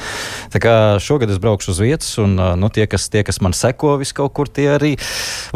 Tā 0.54 0.62
kā 0.64 0.76
šogad 1.04 1.34
es 1.34 1.42
braukšu 1.42 1.74
uz 1.74 1.82
vietas, 1.84 2.14
un 2.22 2.38
uh, 2.40 2.54
nu, 2.58 2.72
tie, 2.72 2.88
kas, 2.88 3.10
tie, 3.12 3.26
kas 3.28 3.42
man 3.44 3.56
seko 3.56 3.98
vis 4.00 4.14
kaut 4.16 4.32
kur, 4.38 4.48
tie 4.48 4.70
arī 4.78 4.94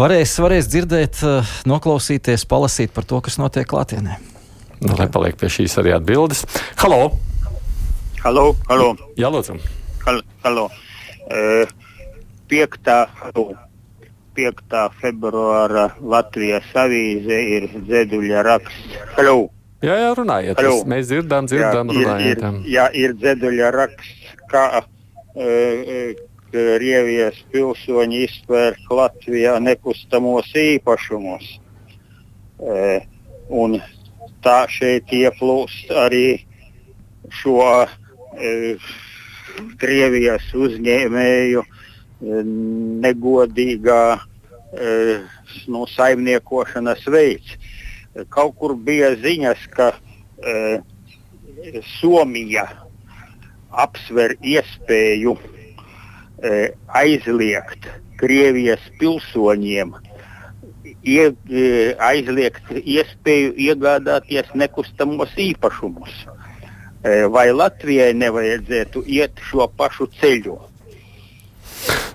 varēs, 0.01 0.37
varēs 0.45 0.69
dzirdēt, 0.75 1.25
uh, 1.25 1.57
noklausīties, 1.73 2.47
palasīt 2.51 2.93
par 2.93 3.09
to, 3.09 3.25
kas 3.25 3.41
notiek 3.41 3.71
klātienē. 3.71 4.32
Nu, 4.83 4.97
lai 4.99 5.07
paliek 5.13 5.37
pie 5.39 5.51
šīs 5.53 5.77
arī 5.79 5.95
atbildes. 5.95 6.43
Halo! 6.83 7.13
Halo, 8.23 8.53
halo. 8.69 8.93
Jā, 9.19 9.31
lūdzu. 9.31 9.59
Halo, 10.03 10.23
halo. 10.43 10.65
Uh, 11.31 11.71
5. 12.51 12.91
5. 14.35 14.83
februāra 15.01 15.89
Latvijas 16.01 16.67
avīze 16.79 17.39
ir 17.57 17.69
dzēduļa 17.77 18.43
raksts. 18.49 18.99
Halo! 19.17 19.37
Jā, 19.83 19.97
jā, 19.99 20.11
runājiet. 20.19 20.59
Halo. 20.59 20.75
Es, 20.81 20.91
mēs 20.91 21.09
dzirdam, 21.11 21.49
dzirdam, 21.51 21.95
jā, 21.95 22.03
runājiet. 22.03 22.43
Ir, 22.43 22.59
ir, 22.59 22.69
jā, 22.75 22.89
ir 23.05 23.17
dzēduļa 23.23 23.73
raksts, 23.79 24.37
kā 24.51 24.67
uh, 24.83 26.13
Krievijas 26.53 27.39
pilsoņi 27.55 28.27
izpērk 28.27 28.91
Latvijā 28.93 29.57
nekustamos 29.63 30.51
īpašumus. 30.59 31.47
Uh, 32.63 32.99
un 33.49 33.79
tā 34.45 34.65
šeit 34.71 35.13
ieplūst 35.15 35.93
arī 36.05 36.27
šo 37.41 37.59
e, 37.83 38.77
Krievijas 39.81 40.49
uzņēmēju 40.57 41.63
e, 41.63 42.43
negodīgā 43.07 44.05
e, 44.17 44.95
nu, 45.73 45.85
saimniekošanas 45.95 47.05
veids. 47.13 47.57
Kaut 48.33 48.57
kur 48.61 48.75
bija 48.77 49.15
ziņas, 49.21 49.67
ka 49.73 49.93
e, 49.93 50.81
Somija 52.01 52.67
apsver 53.85 54.35
iespēju 54.41 55.37
e, 55.39 56.73
aizliegt 57.03 57.87
Krievijas 58.21 58.83
pilsoņiem 59.01 59.95
ie, 61.03 61.31
e, 61.51 61.65
aizliegt 61.99 62.73
iespēju 62.79 63.55
iegādāties 63.69 64.53
nekustamos 64.55 65.35
īpašumus. 65.37 66.25
E, 67.03 67.25
vai 67.33 67.49
Latvijai 67.53 68.13
nevajadzētu 68.15 69.05
iet 69.11 69.43
šo 69.51 69.67
pašu 69.77 70.09
ceļu? 70.21 70.59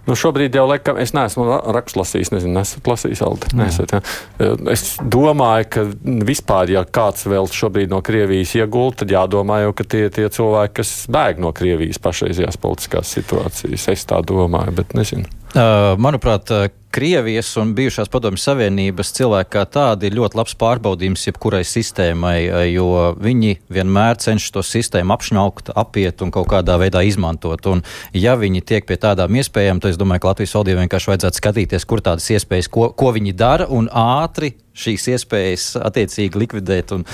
Nu, 0.07 0.15
šobrīd 0.15 0.55
jau 0.55 0.63
laikam, 0.69 0.95
es 1.03 1.11
neesmu 1.11 1.43
rakstu 1.75 1.99
lasījis, 1.99 2.29
nezinu, 2.31 2.55
esat 2.61 2.85
lasījis 2.87 3.21
Alde. 3.27 3.49
Nesat, 3.59 3.91
ja. 3.91 3.99
E, 4.39 4.53
es 4.71 4.85
domāju, 5.03 5.67
ka 5.73 5.83
vispār, 6.27 6.71
ja 6.71 6.85
kāds 6.87 7.27
vēl 7.27 7.49
šobrīd 7.51 7.91
no 7.91 7.99
Krievijas 8.05 8.55
iegulda, 8.55 9.01
tad 9.01 9.11
jādomā 9.11 9.59
jau, 9.65 9.73
ka 9.75 9.83
tie 9.83 10.05
ir 10.07 10.13
tie 10.15 10.29
cilvēki, 10.31 10.77
kas 10.79 10.93
bēg 11.11 11.43
no 11.43 11.51
Krievijas 11.55 11.99
pašreizējās 11.99 12.59
politiskās 12.63 13.11
situācijas. 13.17 13.89
Es 13.91 14.07
tā 14.07 14.21
domāju, 14.23 14.77
bet 14.79 14.95
nezinu. 14.95 15.27
Uh, 15.55 15.95
manuprāt, 15.95 16.51
uh, 16.51 16.67
Krievijas 16.91 17.49
un 17.61 17.69
bijušās 17.75 18.09
padomjas 18.11 18.43
Savienības 18.47 19.13
cilvēki 19.15 19.51
kā 19.53 19.61
tādi 19.69 20.09
ir 20.09 20.15
ļoti 20.17 20.35
labs 20.39 20.55
pārbaudījums 20.59 21.23
jebkurai 21.27 21.61
sistēmai, 21.67 22.35
uh, 22.49 22.63
jo 22.67 22.87
viņi 23.21 23.53
vienmēr 23.71 24.19
cenšas 24.19 24.51
to 24.55 24.63
sistēmu 24.65 25.13
apšņaukt, 25.15 25.71
apiet 25.79 26.23
un 26.25 26.33
kaut 26.35 26.49
kādā 26.51 26.75
veidā 26.81 27.05
izmantot. 27.07 27.63
Un, 27.71 27.83
ja 28.11 28.35
viņi 28.35 28.63
tiek 28.67 28.87
pie 28.89 28.97
tādām 28.99 29.39
iespējām, 29.39 29.79
tad 29.79 29.93
es 29.93 29.99
domāju, 30.01 30.25
ka 30.25 30.33
Latvijas 30.33 30.55
valdībai 30.57 30.83
vienkārši 30.83 31.11
vajadzētu 31.13 31.39
skatīties, 31.39 31.85
kur 31.87 32.03
tādas 32.03 32.27
iespējas, 32.33 32.67
ko, 32.73 32.89
ko 32.91 33.13
viņi 33.15 33.35
dara 33.39 33.69
un 33.71 33.87
ātri 33.87 34.57
šīs 34.77 35.07
iespējas 35.13 35.69
attiecīgi 35.79 36.43
likvidēt 36.43 36.91
un, 36.97 37.05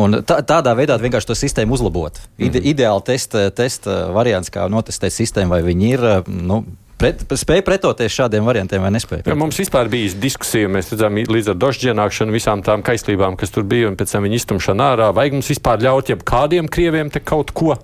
un 0.00 0.22
tā, 0.24 0.40
tādā 0.46 0.72
veidā 0.78 0.96
vienkārši 1.02 1.30
to 1.30 1.36
sistēmu 1.38 1.76
uzlabot. 1.76 2.16
Ide, 2.38 2.62
mm. 2.62 2.70
Ideāli 2.72 3.06
testa, 3.12 3.44
testa 3.54 4.06
variants, 4.14 4.48
kā 4.54 4.70
notestēt 4.72 5.14
sistēmu, 5.14 5.52
vai 5.52 5.60
viņi 5.68 5.92
ir. 5.92 6.08
Nu, 6.32 6.62
Pret, 7.00 7.24
spēja 7.36 7.64
pretoties 7.66 8.14
šādiem 8.14 8.46
variantiem 8.46 8.82
vai 8.84 8.92
nespēja? 8.94 9.26
Ja 9.26 9.34
mums 9.38 9.58
vispār 9.58 9.90
bija 9.92 10.12
diskusija, 10.22 10.70
mēs 10.70 10.92
redzam, 10.92 11.18
līdz 11.18 11.52
ar 11.52 11.58
došu 11.58 11.90
ienākšanu 11.90 12.34
visām 12.34 12.62
tām 12.64 12.84
kaislībām, 12.86 13.36
kas 13.40 13.54
tur 13.54 13.66
bija, 13.68 13.90
un 13.90 13.98
pēc 13.98 14.14
tam 14.14 14.26
viņa 14.26 14.38
iztumšana 14.40 14.88
ārā. 14.94 15.10
Vajag 15.16 15.38
mums 15.38 15.50
vispār 15.50 15.82
ļaut 15.84 16.14
jebkādiem 16.14 16.70
krieviem 16.70 17.10
te 17.10 17.22
kaut 17.24 17.50
ko, 17.56 17.74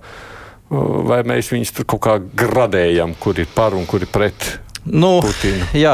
vai 0.71 1.21
mēs 1.27 1.51
viņus 1.51 1.75
tur 1.75 1.89
kaut 1.93 2.03
kā 2.07 2.17
gradējam, 2.43 3.17
kur 3.19 3.39
ir 3.43 3.51
par 3.51 3.75
un 3.75 3.87
kur 3.89 4.05
ir 4.05 4.11
pret. 4.11 4.53
Nu, 4.85 5.19
Putina. 5.21 5.67
jā, 5.77 5.93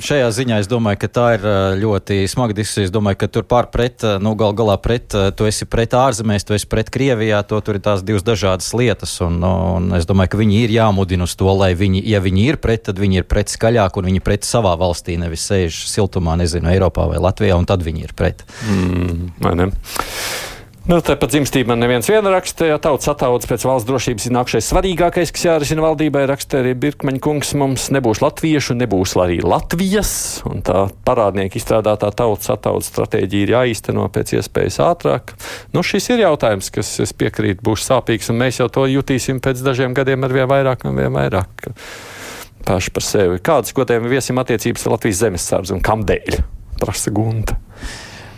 šajā 0.00 0.28
ziņā 0.32 0.60
es 0.62 0.68
domāju, 0.70 1.02
ka 1.02 1.08
tā 1.12 1.26
ir 1.36 1.42
ļoti 1.82 2.22
smaga 2.30 2.56
diskusija. 2.56 2.88
Es 2.88 2.92
domāju, 2.94 3.18
ka 3.20 3.28
tur 3.28 3.44
pārpret, 3.48 4.06
nu, 4.24 4.32
gal 4.40 4.54
galā 4.56 4.78
pret, 4.80 5.12
tu 5.36 5.48
esi 5.48 5.68
pret 5.68 5.92
ārzemēs, 5.96 6.46
tu 6.48 6.56
esi 6.56 6.68
pret 6.70 6.88
Krievijā, 6.92 7.42
to 7.48 7.60
tur 7.64 7.76
ir 7.76 7.84
tās 7.84 8.04
divas 8.06 8.24
dažādas 8.24 8.70
lietas. 8.76 9.18
Un, 9.24 9.36
un 9.44 9.90
es 9.98 10.08
domāju, 10.08 10.32
ka 10.32 10.40
viņi 10.40 10.62
ir 10.62 10.76
jāmudina 10.78 11.28
uz 11.28 11.36
to, 11.36 11.50
lai 11.52 11.74
viņi, 11.78 12.00
ja 12.08 12.22
viņi 12.24 12.46
ir 12.54 12.60
pret, 12.62 12.86
tad 12.88 13.02
viņi 13.02 13.20
ir 13.20 13.28
pret 13.28 13.52
skaļāk 13.52 14.00
un 14.00 14.08
viņi 14.12 14.24
pret 14.24 14.48
savā 14.48 14.72
valstī, 14.80 15.18
nevis 15.20 15.44
sēž 15.50 15.84
siltumā, 15.92 16.38
nezinu, 16.40 16.72
Eiropā 16.72 17.10
vai 17.12 17.20
Latvijā, 17.20 17.60
un 17.60 17.68
tad 17.68 17.84
viņi 17.84 18.08
ir 18.08 18.16
pret. 18.16 18.46
Mm, 18.64 19.34
Nu, 20.82 20.96
Tāpat 20.98 21.30
dzimstība 21.30 21.70
man 21.70 21.78
neviens 21.84 22.08
raksta, 22.10 22.66
ja 22.66 22.76
tautas 22.82 23.06
attaudas 23.12 23.46
pēc 23.46 23.62
valsts 23.68 23.86
drošības 23.86 24.24
ir 24.26 24.32
nākšais 24.34 24.70
svarīgākais, 24.72 25.30
kas 25.30 25.44
jārisina 25.46 25.84
valdībai, 25.84 26.24
raksta 26.26 26.58
arī 26.58 26.72
Birkmaņa 26.74 27.22
kungs. 27.22 27.52
Mums 27.54 27.84
nebūs 27.94 28.18
latviešu, 28.18 28.74
nebūs 28.80 29.14
arī 29.22 29.38
Latvijas, 29.46 30.42
un 30.50 30.64
tā 30.66 30.88
parādnieka 31.06 31.60
izstrādātā 31.60 32.10
tautas 32.18 32.50
attaudas 32.50 32.90
stratēģija 32.90 33.46
ir 33.46 33.54
jāīsteno 33.54 34.08
pēc 34.10 34.34
iespējas 34.40 34.80
ātrāk. 34.82 35.36
Nu, 35.70 35.86
šis 35.86 36.10
ir 36.16 36.24
jautājums, 36.24 36.74
kas, 36.74 36.96
es 37.06 37.14
piekrītu, 37.14 37.62
būs 37.62 37.86
sāpīgs, 37.86 38.34
un 38.34 38.42
mēs 38.42 38.58
jau 38.58 38.66
to 38.66 38.90
jutīsim 38.90 39.38
pēc 39.44 39.62
dažiem 39.62 39.94
gadiem 39.94 40.26
ar 40.26 40.34
vien 40.34 40.50
vairāk 40.50 40.88
un 40.90 40.98
vien 40.98 41.14
vairāk. 41.14 41.68
Paši 42.66 42.90
par 42.90 43.06
sevi. 43.06 43.38
Kādas, 43.38 43.70
tiem 43.70 44.10
viesim 44.10 44.42
attiecības 44.42 44.88
ar 44.88 44.98
Latvijas 44.98 45.22
zemesardzi 45.28 45.78
un 45.78 45.84
kam 45.84 46.02
dēļ? 46.10 46.42
Prasa 46.82 47.14
Gunta 47.14 47.62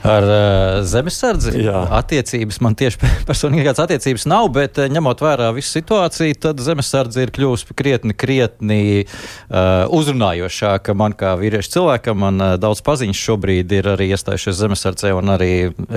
ar 0.05 0.27
uh, 0.29 0.85
zemesardzi. 0.85 1.55
Jā. 1.65 1.81
Attiecības 1.99 2.61
man 2.65 2.77
tieši 2.79 3.01
personīgi 3.29 3.65
kādas 3.65 3.85
attiecības 3.87 4.27
nav, 4.29 4.51
bet 4.55 4.79
uh, 4.81 4.89
ņemot 4.93 5.23
vērā 5.25 5.49
visu 5.57 5.79
situāciju, 5.79 6.37
tad 6.45 6.61
zemesardze 6.65 7.25
ir 7.25 7.33
kļuvusi 7.35 7.77
krietni, 7.77 8.17
krietni 8.17 8.81
uh, 9.05 9.87
uzrunājošāka 9.95 10.97
man 10.99 11.17
kā 11.17 11.35
vīriešu 11.41 11.77
cilvēkam. 11.79 12.21
Man 12.21 12.41
uh, 12.45 12.55
daudz 12.61 12.85
paziņas 12.85 13.23
šobrīd 13.29 13.73
ir 13.79 13.89
arī 13.95 14.11
iestājušies 14.13 14.59
zemesardzē, 14.61 15.15
un 15.17 15.33
arī 15.37 15.53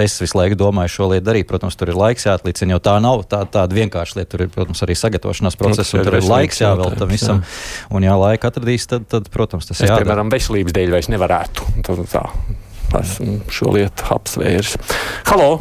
es 0.06 0.16
visu 0.24 0.40
laiku 0.40 0.60
domāju 0.60 0.94
šo 0.96 1.10
lietu 1.14 1.28
darīt. 1.28 1.50
Protams, 1.52 1.76
tur 1.80 1.92
ir 1.92 2.00
laiks 2.00 2.28
jāatlicina, 2.30 2.78
jo 2.78 2.84
tā 2.84 2.96
nav 3.04 3.26
tā, 3.28 3.44
tāda 3.52 3.76
vienkārša 3.76 4.22
lieta. 4.22 4.32
Tur 4.36 4.46
ir, 4.46 4.54
protams, 4.54 4.84
arī 4.84 4.96
sagatavošanās 5.00 5.60
process, 5.60 5.96
un 5.96 6.08
tur 6.08 6.20
ir 6.20 6.28
laiks 6.28 6.62
jāvēl 6.64 6.96
tam 7.00 7.12
visam. 7.12 7.44
Jā. 7.44 7.92
Un, 7.96 8.08
ja 8.08 8.16
laika 8.20 8.52
atradīs, 8.52 8.88
tad, 8.92 9.08
tad 9.12 9.28
protams, 9.34 9.68
tas 9.70 9.80
ir. 9.82 9.92
Es, 9.92 10.00
piemēram, 10.04 10.32
veselības 10.32 10.76
dēļ 10.76 10.96
vairs 10.96 11.12
nevarētu. 11.14 11.70
Tad, 11.88 12.04
tā 12.12 12.26
esmu 12.96 13.40
šo 13.52 13.74
lietu 13.76 14.08
apsvērs. 14.16 14.78
Halo! 15.28 15.58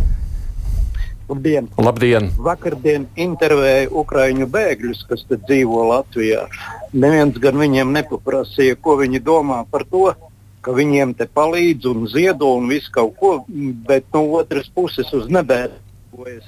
Labdien! 1.27 1.67
Labdien. 1.83 2.29
Vakardien 2.39 3.09
intervēju 3.19 3.91
Ukrāņu 4.03 4.47
bēgļus, 4.47 5.03
kas 5.09 5.25
dzīvo 5.27 5.89
Latvijā. 5.91 6.45
Neviens 6.95 7.39
gan 7.43 7.59
viņiem 7.59 7.91
nepaprasīja, 7.97 8.79
ko 8.79 8.95
viņi 9.01 9.25
domā 9.27 9.65
par 9.71 9.83
to, 9.91 10.13
ka 10.63 10.75
viņiem 10.75 11.17
te 11.19 11.27
palīdz 11.27 11.91
un 11.91 12.07
ziedo 12.11 12.53
un 12.59 12.71
visu 12.71 12.93
kaut 12.95 13.17
ko, 13.19 13.33
bet 13.89 14.07
no 14.15 14.23
otras 14.39 14.71
puses 14.71 15.11
uz 15.15 15.27
nebēdas 15.27 15.83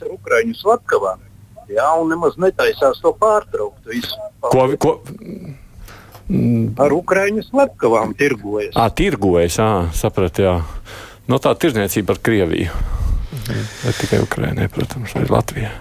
ar 0.02 0.14
Ukrāņu 0.14 0.54
slepkavām. 0.58 1.26
Jā, 1.68 1.88
un 2.00 2.14
nemaz 2.14 2.38
netaisās 2.40 3.02
to 3.02 3.12
pārtraukt. 3.18 3.82
Visu. 3.90 4.14
Ko, 4.40 4.64
ko. 4.80 4.94
Ar 6.28 6.92
Ukraiņu 6.92 7.46
slepkavām 7.46 8.14
tirgojas. 8.18 8.74
À, 8.76 8.90
tirgojas, 8.92 9.56
jā, 9.56 9.68
sapratu, 9.96 10.44
jā. 10.44 10.56
No 11.28 11.40
tā 11.40 11.54
tirdzniecība 11.56 12.16
ar 12.16 12.22
Krieviju. 12.24 12.80
Ne 13.48 13.92
tikai 13.96 14.20
Ukraiņai, 14.24 14.68
protams, 14.72 15.14
arī 15.16 15.30
Latvijai. 15.32 15.72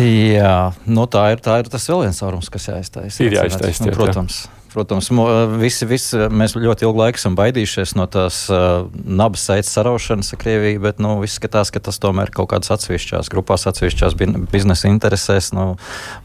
Jā, 0.00 0.72
nu 0.86 1.06
tā 1.10 1.28
ir, 1.34 1.40
tā 1.44 1.58
ir 1.60 1.70
tas 1.72 1.88
vēl 1.90 2.04
viens 2.06 2.20
caurums, 2.20 2.50
kas 2.52 2.68
jāiztaisa. 2.70 3.24
Ir 3.24 3.38
jāiztaisa, 3.40 3.88
nu, 3.88 3.96
protams. 3.96 4.44
Jā. 4.44 4.60
Protams, 4.74 5.06
visi, 5.60 5.86
visi 5.86 6.18
mēs 6.34 6.56
ļoti 6.58 6.82
ilgu 6.82 6.98
laiku 6.98 7.20
esam 7.20 7.36
baidījušies 7.38 7.92
no 7.94 8.08
tās 8.10 8.40
uh, 8.50 8.88
nabas 9.06 9.44
saites 9.46 9.70
saraušanas 9.70 10.32
ar 10.34 10.40
Krieviju, 10.40 10.80
bet 10.82 10.98
nu, 11.02 11.12
viss 11.22 11.38
skatās, 11.38 11.70
ka 11.70 11.78
tas 11.78 12.00
tomēr 12.02 12.32
kaut 12.34 12.50
kādas 12.50 12.72
atsevišķās 12.74 13.30
grupās, 13.30 13.68
atsevišķās 13.70 14.18
biznesa 14.50 14.90
interesēs. 14.90 15.52
Nu, 15.54 15.76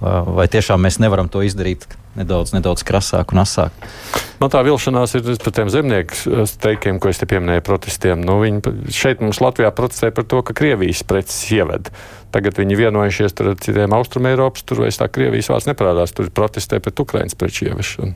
vai 0.02 0.48
tiešām 0.50 0.82
mēs 0.82 0.98
nevaram 1.04 1.30
to 1.30 1.46
izdarīt 1.46 1.86
nedaudz, 2.18 2.54
nedaudz 2.56 2.86
krasāk 2.88 3.34
un 3.36 3.44
asāk? 3.44 3.76
Man 4.40 4.52
tā 4.54 4.62
vilšanās 4.66 5.14
ir 5.20 5.28
par 5.44 5.54
tiem 5.56 5.70
zemnieku 5.74 6.46
streikiem, 6.48 7.02
ko 7.02 7.12
es 7.12 7.20
te 7.20 7.28
pieminēju, 7.30 7.66
protestiem. 7.68 8.24
Nu, 8.26 8.40
viņi 8.42 8.94
šeit 8.96 9.22
mums 9.24 9.42
Latvijā 9.44 9.70
protestē 9.76 10.14
par 10.16 10.26
to, 10.30 10.42
ka 10.46 10.56
Krievijas 10.56 11.04
preces 11.08 11.42
ieved. 11.52 11.92
Tagad 12.34 12.58
viņi 12.62 12.80
vienojušies 12.80 13.36
ar 13.44 13.54
citiem 13.60 13.96
Austrumēropas, 13.98 14.64
tur 14.64 14.86
vairs 14.86 15.02
tā 15.02 15.10
Krievijas 15.12 15.52
vārds 15.52 15.70
neparādās. 15.70 16.16
Tur 16.16 16.32
protestē 16.34 16.80
pret 16.84 17.06
Ukraiņas 17.06 17.38
preču 17.40 17.70
ieviešanu. 17.70 18.16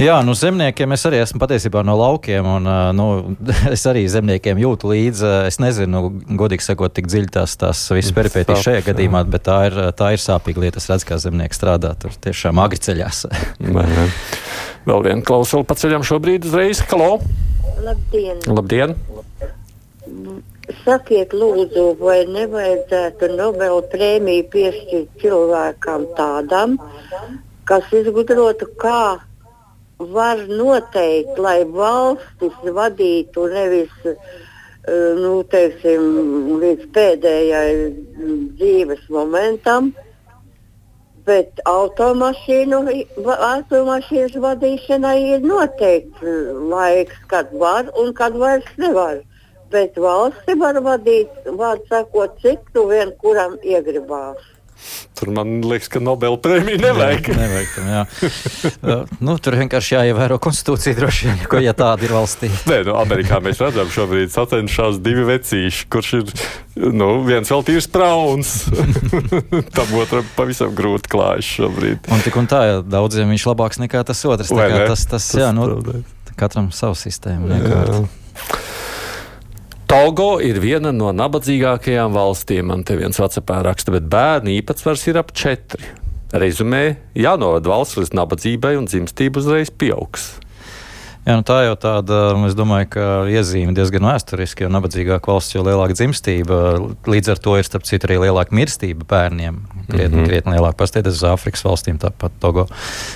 Jā, 0.00 0.14
nu 0.24 0.32
zemniekiem 0.36 0.94
es 0.94 1.04
arī 1.08 1.18
esmu 1.20 1.40
patiesībā 1.42 1.82
no 1.84 1.96
laukiem, 1.98 2.46
un 2.58 2.68
nu, 2.96 3.06
es 3.74 3.84
arī 3.88 4.04
zemniekiem 4.10 4.60
jūtu 4.62 4.92
līdzi. 4.92 5.30
Es 5.50 5.58
nezinu, 5.62 6.04
godīgi 6.38 6.64
sakot, 6.64 6.94
tik 6.96 7.10
dziļi 7.10 7.32
tās, 7.36 7.56
tās 7.60 7.82
visas 7.92 8.14
peripētīs 8.16 8.64
šajā 8.64 8.84
gadījumā, 8.88 9.24
bet 9.32 9.46
tā 9.48 9.58
ir, 9.68 9.78
tā 9.98 10.12
ir 10.16 10.22
sāpīga 10.22 10.64
lieta. 10.64 10.80
Es 10.82 10.88
redzu, 10.90 11.08
kā 11.10 11.18
zemnieki 11.22 11.58
strādā 11.58 11.92
tur 12.00 12.14
tiešām 12.24 12.62
agri 12.62 12.80
ceļās. 12.82 13.26
Vēl 14.88 15.04
viena 15.04 15.22
klausula 15.26 15.66
paceļam 15.68 16.06
šobrīd 16.06 16.48
uzreiz. 16.48 16.80
Halo! 16.90 17.18
Labdien! 17.82 18.40
Labdien. 18.48 18.96
Sakiet, 20.82 21.34
lūdzu, 21.34 21.84
vai 22.00 22.22
nevajadzētu 22.30 23.28
Nobela 23.34 23.82
prēmiju 23.92 24.46
piešķirt 24.52 25.20
cilvēkam 25.22 26.06
tādam, 26.16 26.76
kas 27.68 27.90
izgudrotu, 27.94 28.68
kā 28.80 29.18
var 30.14 30.40
noteikt, 30.48 31.38
lai 31.38 31.62
valstis 31.64 32.56
vadītu 32.78 33.48
nevis 33.52 33.92
eh, 34.06 34.16
nu, 35.18 35.34
teiksim, 35.52 36.06
līdz 36.62 36.88
pēdējai 36.94 37.74
dzīves 38.60 39.04
momentam, 39.14 39.92
bet 41.26 41.60
automašīnu, 41.70 42.80
automašīnas 43.32 44.38
vadīšanai 44.46 45.18
ir 45.34 45.44
noteikts 45.46 46.24
laiks, 46.72 47.20
kad 47.30 47.52
var 47.64 47.92
un 47.98 48.10
kad 48.18 48.38
vairs 48.38 48.66
nevar. 48.78 49.20
Bet 49.72 49.96
valsti 49.96 50.58
var 50.60 50.76
vadīt, 50.84 51.30
vārds 51.58 51.88
sakot, 51.88 52.34
cik 52.42 52.74
tu 52.74 52.88
vien 52.90 53.14
kuram 53.22 53.54
iegribās. 53.64 54.42
Tur 55.18 55.30
man 55.36 55.60
liekas, 55.66 55.90
ka 55.92 56.00
Nobela 56.02 56.38
prēmija 56.40 56.80
nevajag. 56.80 57.28
Jā, 57.30 57.36
nevajag 57.38 57.72
tam, 57.76 57.90
jā. 57.92 58.02
uh, 58.82 59.12
nu, 59.22 59.36
tur 59.42 59.56
vienkārši 59.60 59.94
jāievēro 59.94 60.38
konstitūcija 60.42 60.96
droši 60.98 61.28
vien, 61.28 61.42
ko, 61.50 61.60
ja 61.62 61.74
tāda 61.76 62.08
ir 62.08 62.14
valstī. 62.16 62.50
Nē, 62.70 62.80
nu, 62.88 62.96
Amerikā 62.98 63.38
mēs 63.44 63.60
redzam 63.62 63.92
šobrīd 63.92 64.32
sacenšās 64.34 64.98
divi 65.04 65.26
vecīši, 65.28 65.86
kurš 65.92 66.12
ir, 66.18 66.32
nu, 66.96 67.10
viens 67.28 67.52
vēl 67.52 67.66
tīrs 67.68 67.90
brauns. 67.92 68.56
Tam 69.76 69.94
otram 70.00 70.26
pavisam 70.38 70.74
grūti 70.76 71.12
klājas 71.12 71.52
šobrīd. 71.60 72.10
Un 72.12 72.26
tik 72.26 72.40
un 72.40 72.50
tā, 72.50 72.64
daudziem 72.82 73.30
viņš 73.34 73.46
labāks 73.52 73.82
nekā 73.84 74.02
tas 74.08 74.24
otrs. 74.26 74.50
Tā 74.50 74.68
kā 74.72 74.84
tas, 74.88 75.06
tas, 75.06 75.28
tas, 75.28 75.30
jā, 75.44 75.52
nu, 75.54 75.68
katram 76.40 76.72
savu 76.74 76.98
sistēmu. 76.98 77.52
Nekārt. 77.52 78.70
Togo 79.90 80.36
ir 80.44 80.60
viena 80.62 80.92
no 80.94 81.10
nabadzīgākajām 81.16 82.14
valstīm. 82.16 82.70
Man 82.70 82.84
te 82.88 82.96
viens 82.96 83.18
vecapā 83.20 83.60
raksta, 83.66 83.92
bet 83.94 84.06
bērnu 84.12 84.54
īpatsvars 84.58 85.04
ir 85.10 85.20
ap 85.20 85.34
četri. 85.36 85.84
Rezumē, 86.32 86.84
jānovada 87.18 87.68
valsts 87.68 87.98
līdz 88.00 88.14
nabadzībai 88.16 88.76
un 88.78 88.88
dzimstība 88.88 89.42
uzreiz 89.42 89.68
pieaugs. 89.68 90.30
Jā, 91.22 91.36
nu 91.38 91.44
tā 91.46 91.60
jau 91.68 91.74
tāda, 91.78 92.22
es 92.48 92.56
domāju, 92.58 92.88
ka 92.96 93.02
iezīme 93.30 93.76
diezgan 93.76 94.08
vēsturiski, 94.08 94.64
jo 94.64 94.70
nabadzīgāka 94.74 95.30
valsts, 95.30 95.54
jo 95.54 95.62
lielāka 95.62 95.94
dzimstība. 95.94 96.56
Līdz 97.06 97.34
ar 97.36 97.42
to 97.44 97.54
ir, 97.60 97.68
starp 97.68 97.86
citu, 97.86 98.08
arī 98.08 98.16
lielāka 98.24 98.56
mirstība 98.58 99.06
bērniem. 99.06 99.60
Krietni, 99.88 100.16
mm 100.16 100.22
-hmm. 100.22 100.28
krietni 100.28 100.54
lielāka. 100.56 100.76
Pastieties 100.82 101.20
uz 101.20 101.24
Āfrikas 101.28 101.64
valstīm, 101.64 101.98
tāpat 101.98 102.32
Togo. 102.40 102.66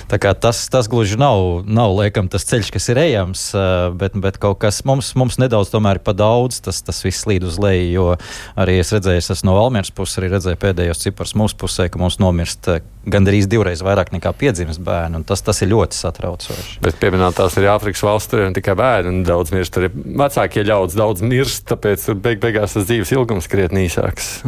Tā 0.09 0.19
kā 0.19 0.33
tas, 0.33 0.67
tas 0.69 0.87
gluži 0.87 1.17
nav, 1.17 1.63
nav 1.65 1.95
liekam, 1.99 2.27
tas 2.27 2.45
ceļš, 2.45 2.71
kas 2.71 2.89
ir 2.89 2.97
ejams, 2.97 3.51
bet, 3.93 4.15
bet 4.15 4.37
kaut 4.37 4.59
kas 4.59 4.83
mums, 4.85 5.15
mums 5.15 5.37
nedaudz 5.37 5.69
tomēr 5.69 5.99
pa 5.99 6.13
daudz, 6.13 6.61
tas, 6.61 6.81
tas 6.81 7.03
viss 7.03 7.25
slīd 7.25 7.43
uz 7.43 7.59
leju, 7.59 7.91
jo 7.91 8.15
arī 8.55 8.79
es 8.79 8.91
redzēju, 8.93 9.31
es 9.31 9.43
no 9.43 9.55
Valmieras 9.57 9.91
puses 9.91 10.17
arī 10.17 10.31
redzēju 10.35 10.55
pēdējos 10.55 11.03
ciprus 11.03 11.35
mūsu 11.35 11.55
pusē, 11.57 11.89
ka 11.89 11.99
mums 11.99 12.19
nomirst 12.19 12.69
gandrīz 13.07 13.47
divreiz 13.47 13.81
vairāk 13.85 14.11
nekā 14.11 14.31
piedzimst 14.37 14.81
bērnu. 14.83 15.23
Tas, 15.27 15.41
tas 15.45 15.61
ir 15.63 15.71
ļoti 15.71 15.97
satraucoši. 15.97 16.79
Bet 16.83 16.99
pieminētās 17.01 17.57
arī 17.59 17.69
Āfrikas 17.71 18.03
valsts, 18.03 18.31
tur 18.31 18.43
ir 18.43 18.49
ne 18.49 18.57
tikai 18.57 18.75
bērni, 18.77 19.23
daudz 19.27 19.53
mirst, 19.55 19.79
arī 19.79 19.89
vecākie 19.93 20.65
ļaudis 20.67 20.99
daudz 20.99 21.23
mirst, 21.25 21.65
tāpēc 21.71 22.09
beig 22.23 22.41
beigās 22.43 22.75
tas 22.75 22.87
dzīves 22.89 23.13
ilgums 23.15 23.47
krietni 23.51 23.85
īsāks. 23.87 24.41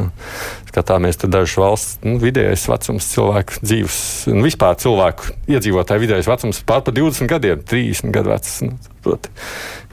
Skatāmies, 0.70 1.18
tad 1.22 1.34
dažas 1.34 1.56
valsts 1.60 1.98
nu, 2.10 2.20
vidējais 2.22 2.66
vecums 2.72 3.08
cilvēku 3.14 3.62
dzīves, 3.62 4.00
un 4.34 4.44
vispār 4.46 4.78
cilvēku 4.82 5.34
iedzīvotāju 5.52 6.04
vidējais 6.04 6.30
vecums 6.30 6.62
pār 6.68 6.84
pa 6.86 6.94
20 6.96 7.30
gadiem, 7.30 7.64
30 7.70 8.14
gadu 8.16 8.34
vecs. 8.34 8.60
Nu, 8.66 8.76
proti, 9.06 9.32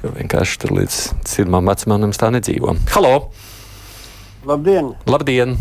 vienkārši 0.04 0.60
tur 0.62 0.76
līdz 0.80 1.00
sirmām 1.28 1.68
vecumam 1.70 2.12
tā 2.16 2.32
nedzīvo. 2.34 2.76
Halo! 2.94 3.14
Labdien! 4.46 4.92
Labdien! 5.10 5.56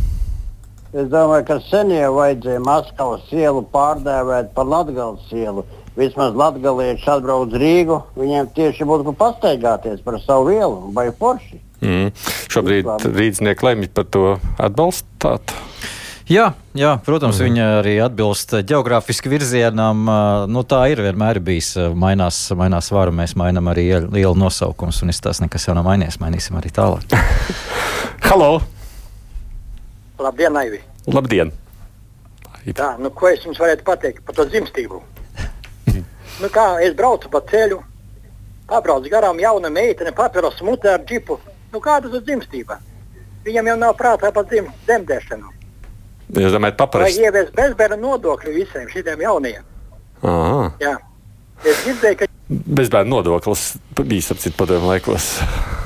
Es 0.95 1.09
domāju, 1.11 1.43
ka 1.49 1.57
senie 1.67 2.05
vajadzēja 2.07 2.61
Maskavas 2.63 3.25
ielu 3.35 3.65
pārdēvēt 3.73 4.53
par 4.55 4.69
Latvijas 4.71 5.33
ielu. 5.35 5.65
Vismaz 5.95 6.35
latvieši 6.35 7.07
atbrauc 7.11 7.53
Rīgu, 7.55 8.01
viņiem 8.19 8.49
tieši 8.55 8.87
būtu 8.87 9.13
pastaigāties 9.15 10.01
par 10.03 10.19
savu 10.23 10.51
ielu 10.55 10.91
vai 10.95 11.07
porši. 11.15 11.59
Mm. 11.83 12.11
Šobrīd 12.51 12.87
rīznieki 13.11 13.67
lemj 13.67 13.89
par 13.95 14.07
to 14.11 14.23
atbalstāt. 14.55 15.55
Jā, 16.25 16.47
jā, 16.73 16.95
protams, 17.05 17.37
mm. 17.37 17.45
viņa 17.45 17.65
arī 17.83 17.91
atbilst 18.01 18.55
geogrāfiski 18.65 19.29
virzienam. 19.29 20.07
Nu, 20.49 20.63
tā 20.65 20.79
ir 20.89 21.03
vienmēr 21.05 21.37
bijis. 21.37 21.75
Mainās, 21.93 22.39
mainās 22.57 22.89
vāra, 22.89 23.13
mēs 23.13 23.35
mainām 23.37 23.69
arī 23.69 23.83
lielu 24.01 24.33
nosaukumus, 24.33 25.03
un 25.05 25.13
tas 25.21 25.43
nekas 25.43 25.67
jau 25.67 25.75
nav 25.77 25.85
mainījies. 25.85 26.17
Mainīsim 26.23 26.57
arī 26.57 26.73
tālāk. 26.73 27.13
Halo! 28.25 28.57
Labdien, 30.17 30.57
Aivi! 30.57 30.81
Labdien! 31.13 31.53
Tā, 32.73 32.95
nu, 32.97 33.11
ko 33.13 33.29
es 33.29 33.45
jums 33.45 33.61
varētu 33.61 33.85
pateikt 33.85 34.25
par 34.25 34.39
to 34.39 34.47
dzimstību? 34.49 35.03
nu, 36.41 36.49
kā 36.49 36.63
es 36.81 36.95
braucu 36.97 37.29
pa 37.29 37.43
ceļu, 37.51 37.83
pabraucu 38.71 39.13
garām 39.13 39.37
jauna 39.43 39.69
meitene, 39.69 40.15
papīros 40.17 40.57
mutē 40.65 40.95
ar 40.97 41.05
džipu. 41.05 41.37
Nu, 41.69 41.77
kāda 41.77 42.09
tas 42.09 42.23
ir 42.23 42.25
dzimstība? 42.31 42.79
Viņam 43.45 43.69
jau 43.69 43.77
nav 43.83 43.93
prātā 43.99 44.33
par 44.33 44.49
dzim, 44.49 44.73
dzemdēšanu. 44.87 45.54
Jūs 46.33 46.55
domājat, 46.55 46.77
paprasti? 46.79 47.21
Vai 47.21 47.29
ievies 47.29 47.51
bezbērnu 47.55 47.99
nodokļu 48.01 48.55
visiem 48.55 48.87
šiem 48.89 49.25
jaunajiem? 49.27 49.67
Aha. 50.25 50.71
Jā. 50.81 50.95
Es 51.65 51.83
dzirdēju, 51.85 52.17
ka 52.19 52.27
bezbērnu 52.49 53.15
nodoklis 53.15 53.75
bija 53.97 54.33
apcīt 54.35 54.55
padomu 54.57 54.89
laikos. 54.91 55.35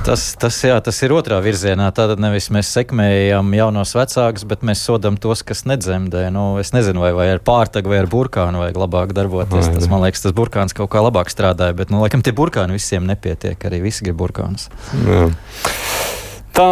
Tas, 0.08 0.24
tas, 0.40 0.56
jā, 0.64 0.78
tas 0.84 0.98
ir 1.04 1.14
otrā 1.14 1.38
virzienā. 1.44 1.90
Tātad 1.96 2.22
nevis 2.24 2.48
mēs 2.56 2.72
sekmējam 2.74 3.52
jaunos 3.54 3.92
vecākus, 3.96 4.46
bet 4.48 4.64
mēs 4.66 4.82
sodam 4.88 5.20
tos, 5.20 5.44
kas 5.46 5.66
nedzemdē. 5.70 6.26
Nu, 6.34 6.46
es 6.62 6.72
nezinu, 6.76 7.04
vai, 7.04 7.12
vai 7.16 7.28
ar 7.36 7.44
pārtagu 7.46 7.92
vai 7.92 8.00
ar 8.02 8.10
burkānu 8.12 8.64
vajag 8.64 8.80
labāk 8.80 9.14
darboties. 9.16 9.70
Tas, 9.76 9.90
man 9.92 10.04
liekas, 10.06 10.24
tas 10.26 10.36
burkāns 10.36 10.76
kaut 10.76 10.92
kā 10.96 11.04
labāk 11.04 11.32
strādāja, 11.32 11.76
bet, 11.78 11.94
nu, 11.94 12.00
laikam, 12.04 12.24
tie 12.26 12.34
burkāni 12.36 12.80
visiem 12.80 13.08
nepietiek. 13.12 13.60
Arī 13.70 13.84
visi 13.86 14.08
grib 14.08 14.20
burkānus. 14.24 14.70
Jā. 15.06 15.28
Tā 16.56 16.70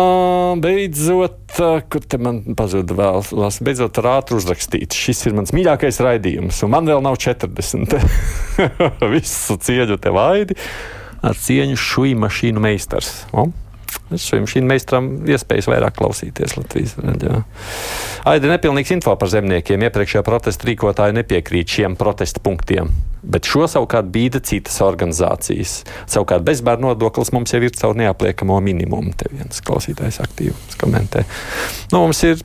beidzot, 0.63 1.57
kur 1.91 2.05
te 2.07 2.19
man 2.21 2.41
pazuda 2.57 2.95
vēl, 2.97 3.23
beidzot 3.65 3.99
ar 4.01 4.09
ātru 4.17 4.39
uzrakstīt. 4.41 4.95
Šis 4.95 5.25
ir 5.27 5.37
mans 5.37 5.53
mīļākais 5.55 6.01
raidījums, 6.05 6.61
un 6.65 6.73
man 6.73 6.89
vēl 6.89 7.03
nav 7.05 7.19
40. 7.21 7.97
Visu 9.13 9.57
cieņu 9.67 9.99
tev 10.03 10.19
aidi 10.23 10.57
ar 11.25 11.37
cieņu 11.37 11.77
šūnu 11.81 12.21
mašīnu 12.23 12.61
meistars. 12.63 13.25
O? 13.33 13.49
Šim, 14.15 14.45
šim 14.47 14.69
meistaram 14.69 15.09
iespējas 15.27 15.67
vairāk 15.67 15.97
klausīties 15.97 16.55
Latvijas 16.55 16.95
raidījumā. 17.01 17.43
Aida 18.31 18.53
nepilnīgs 18.53 18.93
info 18.95 19.17
par 19.19 19.31
zemniekiem. 19.33 19.83
Iepriekšējā 19.89 20.23
protesta 20.27 20.69
rīkotāji 20.69 21.19
nepiekrīt 21.19 21.77
šiem 21.77 21.99
protesta 21.99 22.43
punktiem 22.43 22.93
bet 23.27 23.47
šo 23.47 23.65
savukārt 23.69 24.09
bīda 24.13 24.39
citas 24.45 24.79
organizācijas. 24.85 25.81
Savukārt 26.09 26.45
bezbērnu 26.47 26.91
nodoklis 26.91 27.33
mums 27.35 27.53
jau 27.53 27.61
ir 27.63 27.73
caur 27.75 27.97
neapliekamo 27.99 28.59
minimumu. 28.63 29.13
Te 29.17 29.29
viens 29.31 29.61
klausītājs 29.67 30.21
aktīvi 30.23 30.53
komentē. 30.79 31.23
Nu, 31.91 32.03
mums 32.05 32.21
ir 32.27 32.41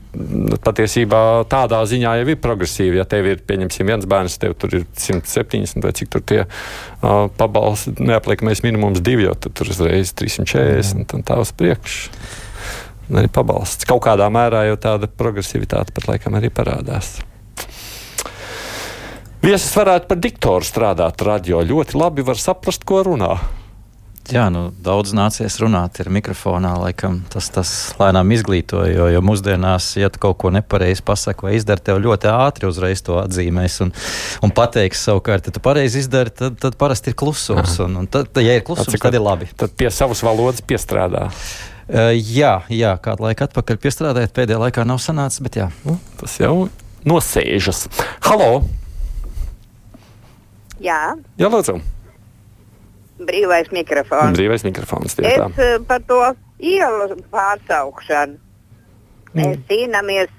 patiesībā 0.65 1.23
tādā 1.53 1.83
ziņā 1.89 2.17
jau 2.21 2.29
ir 2.33 2.41
progresīvi. 2.43 2.99
Ja 3.01 3.07
tev 3.09 3.29
ir, 3.31 3.43
pieņemsim, 3.47 3.89
viens 3.93 4.09
bērns, 4.09 4.39
tev 4.43 4.57
tur 4.59 4.75
ir 4.81 4.87
170 4.99 5.85
vai 5.85 5.95
cik 5.97 6.13
tur 6.13 6.25
tie 6.27 6.41
uh, 6.45 7.29
pabalsti, 7.39 7.95
neapliekamais 8.03 8.65
minimums 8.67 9.03
divi, 9.05 9.29
jo 9.29 9.37
tur 9.49 9.71
uzreiz 9.73 10.15
340 10.19 10.97
mm. 10.97 11.07
un 11.19 11.27
tā 11.27 11.39
uz 11.43 11.52
priekšu. 11.59 12.13
Arī 13.13 13.29
pabalsts. 13.33 13.85
Kaut 13.89 14.05
kādā 14.07 14.29
mērā 14.33 14.65
jau 14.71 14.79
tāda 14.81 15.09
progresivitāte 15.11 15.93
pat 15.93 16.09
laikam 16.09 16.39
arī 16.39 16.49
parādās. 16.55 17.19
Viesis 19.43 19.73
varētu 19.75 20.07
par 20.07 20.21
diktoru 20.23 20.65
strādāt 20.65 21.25
radio. 21.27 21.65
Ļoti 21.67 21.99
labi 21.99 22.25
var 22.25 22.39
saprast, 22.39 22.87
ko 22.87 23.03
runā. 23.09 23.35
Jā, 24.31 24.45
nu, 24.55 24.69
daudz 24.79 25.11
nācies 25.19 25.57
runāt 25.59 25.99
ar 25.99 26.09
mikrofonā, 26.15 26.77
laikam 26.79 27.19
tas, 27.33 27.49
tas 27.51 27.71
lēnām 27.99 28.31
izglītoja. 28.37 28.93
Jo, 28.95 29.09
jo 29.11 29.23
mūsdienās, 29.25 29.89
ja 29.99 30.13
tu 30.15 30.21
kaut 30.23 30.39
ko 30.39 30.53
nepareizi 30.55 31.03
pasaki 31.05 31.49
vai 31.49 31.57
izdari, 31.57 31.83
tev 31.83 31.99
ļoti 32.05 32.31
ātri 32.31 32.69
uzreiz 32.69 33.03
to 33.03 33.19
atzīmēs 33.19 33.81
un, 33.83 33.91
un 34.47 34.53
pateiks 34.55 35.03
savukārt, 35.09 35.49
ja 35.51 35.55
tu 35.57 35.63
pareizi 35.65 36.05
izdari, 36.05 36.31
tad, 36.39 36.55
tad 36.63 36.79
parasti 36.79 37.11
ir 37.11 37.17
klusums. 37.19 37.75
Un, 37.83 37.99
un 38.05 38.07
tad, 38.11 38.31
ja 38.39 38.55
ir 38.55 38.63
klusums, 38.67 38.93
Atcik, 38.93 39.03
tad 39.09 39.19
ir 39.19 39.25
labi. 39.25 39.49
Tad 39.59 39.75
pie 39.75 39.91
savas 39.91 40.23
valodas 40.23 40.63
piestrādā. 40.63 41.27
Uh, 41.91 42.13
jā, 42.15 42.61
jā, 42.71 42.93
kādu 43.03 43.27
laiku 43.27 43.49
atpakaļ 43.49 43.81
piestrādājot, 43.83 44.35
pēdējā 44.37 44.61
laikā 44.63 44.85
nav 44.87 45.03
sanācis, 45.03 45.43
bet 45.45 45.59
jā. 45.59 45.67
Nu, 45.83 45.97
tas 46.21 46.39
jau 46.39 46.69
nosēžas. 47.05 47.89
Halo! 48.29 48.63
Jā. 50.83 51.03
Jā, 51.39 51.51
lūdzu. 51.51 51.83
Brīvais 53.29 53.71
mikrofons. 53.75 54.37
Brīvais 54.37 54.65
mikrofons. 54.67 55.17
Es 55.19 55.39
tā. 55.39 55.49
Eh, 55.57 55.79
par 55.89 56.03
to 56.09 56.21
ielu 56.59 57.19
pārsaukšanu. 57.33 58.39
Mm. 59.33 59.41
Mēs 59.41 59.61
cīnāmies 59.71 60.33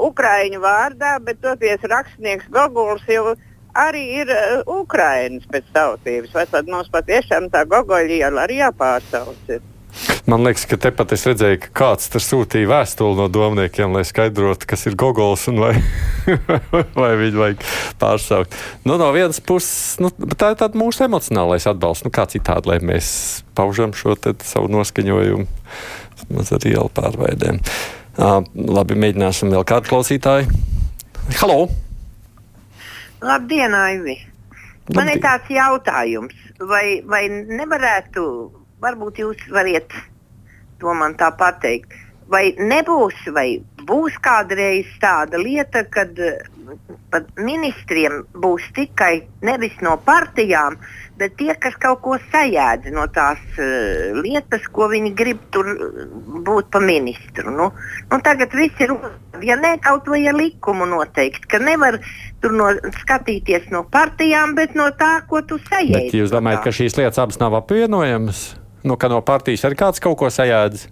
Ukraiņu 0.00 0.60
vārdā, 0.62 1.16
bet 1.22 1.40
toties 1.44 1.82
rakstnieks 1.92 2.48
Goguls 2.52 3.04
jau 3.08 3.34
arī 3.78 4.04
ir 4.22 4.30
uh, 4.34 4.62
Ukraiņas 4.80 5.46
pēc 5.52 5.68
tautības. 5.74 6.32
Vai 6.34 6.46
tad 6.50 6.70
mums 6.70 6.90
patiešām 6.92 7.50
tā 7.52 7.64
Gogoļa 7.68 8.16
iela 8.22 8.46
arī 8.46 8.60
jāpārsauc? 8.62 9.44
Ir? 9.48 9.62
Man 10.28 10.44
liekas, 10.44 10.66
ka 10.68 10.76
tepat 10.80 11.14
es 11.16 11.24
redzēju, 11.28 11.60
ka 11.62 11.70
kāds 11.80 12.10
tur 12.12 12.22
sūtīja 12.24 12.68
vēstuli 12.68 13.16
no 13.16 13.28
domniekiem, 13.32 13.94
lai 13.96 14.02
skaidrotu, 14.04 14.68
kas 14.68 14.84
ir 14.90 14.96
Gogols 15.00 15.46
un 15.48 15.62
vai, 15.62 15.72
vai 17.00 17.12
viņu 17.20 17.40
vajag 17.40 17.64
pārsaukt. 18.02 18.56
Nu, 18.84 18.98
no 19.00 19.08
vienas 19.16 19.40
puses, 19.40 19.96
nu, 20.02 20.12
tā 20.36 20.52
ir 20.52 20.76
mūsu 20.76 21.06
emocionālais 21.06 21.68
atbalsts. 21.70 22.04
Nu, 22.04 22.12
kā 22.12 22.26
citādi, 22.30 22.68
lai 22.68 22.78
mēs 22.84 23.08
paužam 23.56 23.96
šo 23.96 24.18
savu 24.44 24.68
noskaņojumu 24.72 25.48
maz 26.36 26.52
ar 26.52 26.66
ielu 26.68 26.90
pārveidēm. 26.94 27.60
Uh, 28.20 28.40
labi, 28.54 28.98
mēģināsim 29.00 29.52
vēl 29.54 29.64
kādu 29.68 29.88
klausītāju. 29.88 30.50
Halo! 31.40 31.70
Labdien, 33.24 33.74
Aivi! 33.76 34.18
Man 34.90 35.06
Labdien. 35.06 35.16
ir 35.16 35.22
tāds 35.24 35.52
jautājums, 35.54 36.36
vai, 36.68 37.00
vai 37.06 37.24
nevarētu 37.30 38.24
varbūt 38.80 39.20
jūs 39.22 39.44
variet 39.52 39.92
to 40.80 40.94
man 40.96 41.16
tā 41.20 41.30
pateikt. 41.36 41.92
Vai 42.30 42.52
nebūs, 42.54 43.24
vai 43.34 43.58
būs 43.88 44.14
kādreiz 44.22 44.86
tāda 45.02 45.38
lieta, 45.40 45.82
kad 45.90 46.14
pat 47.10 47.26
ministriem 47.42 48.20
būs 48.38 48.68
tikai 48.76 49.24
nevis 49.42 49.74
no 49.82 49.96
partijām, 50.06 50.76
bet 51.18 51.34
tie, 51.40 51.50
kas 51.58 51.74
kaut 51.82 51.98
ko 52.04 52.14
sajēdz 52.30 52.92
no 52.94 53.08
tās 53.10 53.40
uh, 53.58 54.20
lietas, 54.22 54.68
ko 54.70 54.86
viņi 54.92 55.10
grib 55.18 55.42
tur 55.50 55.72
eh, 55.72 56.06
būt 56.46 56.70
pa 56.70 56.78
ministru. 56.84 57.50
Nu, 57.50 57.70
nu 58.12 58.20
tagad 58.22 58.54
viss 58.54 58.78
ir, 58.78 58.94
ja 59.42 59.58
ne 59.58 59.74
kaut 59.82 60.06
vai 60.12 60.22
ar 60.30 60.38
likumu 60.38 60.86
noteikt, 60.86 61.50
ka 61.50 61.58
nevar 61.58 61.98
tur 62.40 62.54
no, 62.54 62.70
skatīties 63.02 63.72
no 63.74 63.82
partijām, 63.90 64.54
bet 64.54 64.78
no 64.78 64.86
tā, 64.94 65.16
ko 65.26 65.42
tu 65.42 65.58
sajēdz. 65.66 66.12
Bet 66.12 66.18
jūs 66.22 66.30
domājat, 66.30 66.62
ka 66.68 66.78
šīs 66.78 67.00
lietas 67.00 67.20
abas 67.26 67.42
nav 67.42 67.58
apvienojamas? 67.58 68.52
Nu, 68.82 68.96
ka 68.96 69.10
no 69.12 69.20
partijas 69.20 69.66
arī 69.68 69.76
kāds 69.82 70.00
kaut 70.02 70.18
ko 70.20 70.30
sajēdz? 70.32 70.86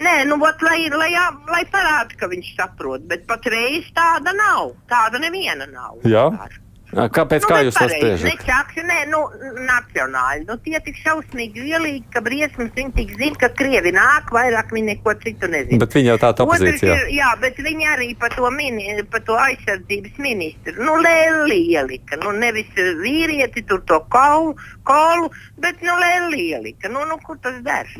Nē, 0.00 0.14
nu, 0.24 0.38
ot, 0.46 0.62
lai, 0.64 0.86
lai, 0.88 1.10
lai 1.50 1.64
parāda, 1.68 2.16
ka 2.16 2.28
viņš 2.30 2.54
saprot, 2.56 3.02
bet 3.10 3.26
patreiz 3.28 3.90
tāda 3.96 4.32
nav. 4.36 4.72
Tāda 4.88 5.20
neviena 5.20 5.66
nav. 5.68 5.98
Jā. 6.08 6.30
Kāpēc? 6.90 7.44
Nu, 7.44 7.48
kā 7.50 7.58
jūs 7.62 7.76
to 7.78 7.86
spriežat? 7.86 8.26
Ne 8.26 8.46
čakši, 8.46 8.82
nē, 8.88 8.98
nu, 9.12 9.20
nacionāli. 9.62 10.42
Nu, 10.48 10.56
tie 10.64 10.80
tik 10.82 10.98
šausmīgi 11.04 11.62
vielīgi, 11.68 12.02
ka 12.10 12.22
briesmas 12.24 12.72
viņi 12.74 12.94
tik 12.96 13.14
zina, 13.20 13.38
ka 13.38 13.50
krievi 13.54 13.92
nāk, 13.94 14.32
vairāk 14.34 14.74
viņi 14.74 14.96
neko 14.96 15.14
citu 15.22 15.50
nezina. 15.52 15.78
Bet 15.84 15.94
viņi 15.94 16.10
jau 16.10 16.18
tāda 16.24 16.46
Otrs 16.46 16.64
opozīcijā. 16.64 16.96
ir, 16.98 17.12
jā, 17.20 17.30
bet 17.44 17.62
viņi 17.62 17.90
arī 17.94 18.10
par 18.18 18.34
to, 18.34 18.50
mini, 18.54 18.96
par 19.12 19.22
to 19.28 19.38
aizsardzības 19.38 20.18
ministru. 20.18 20.76
Nu, 20.82 20.98
Lēlī 21.04 21.60
ielika. 21.76 22.18
Nu, 22.24 22.34
nevis 22.34 22.74
vīrieti 22.74 23.62
tur 23.70 23.84
to 23.86 24.02
kaulu, 24.10 24.56
kaulu 24.88 25.30
bet 25.62 25.84
nu, 25.86 25.94
Lēlī 26.02 26.48
ielika. 26.56 26.90
Nu, 26.90 27.06
nu, 27.06 27.20
kur 27.22 27.38
tas 27.44 27.62
ders? 27.66 27.94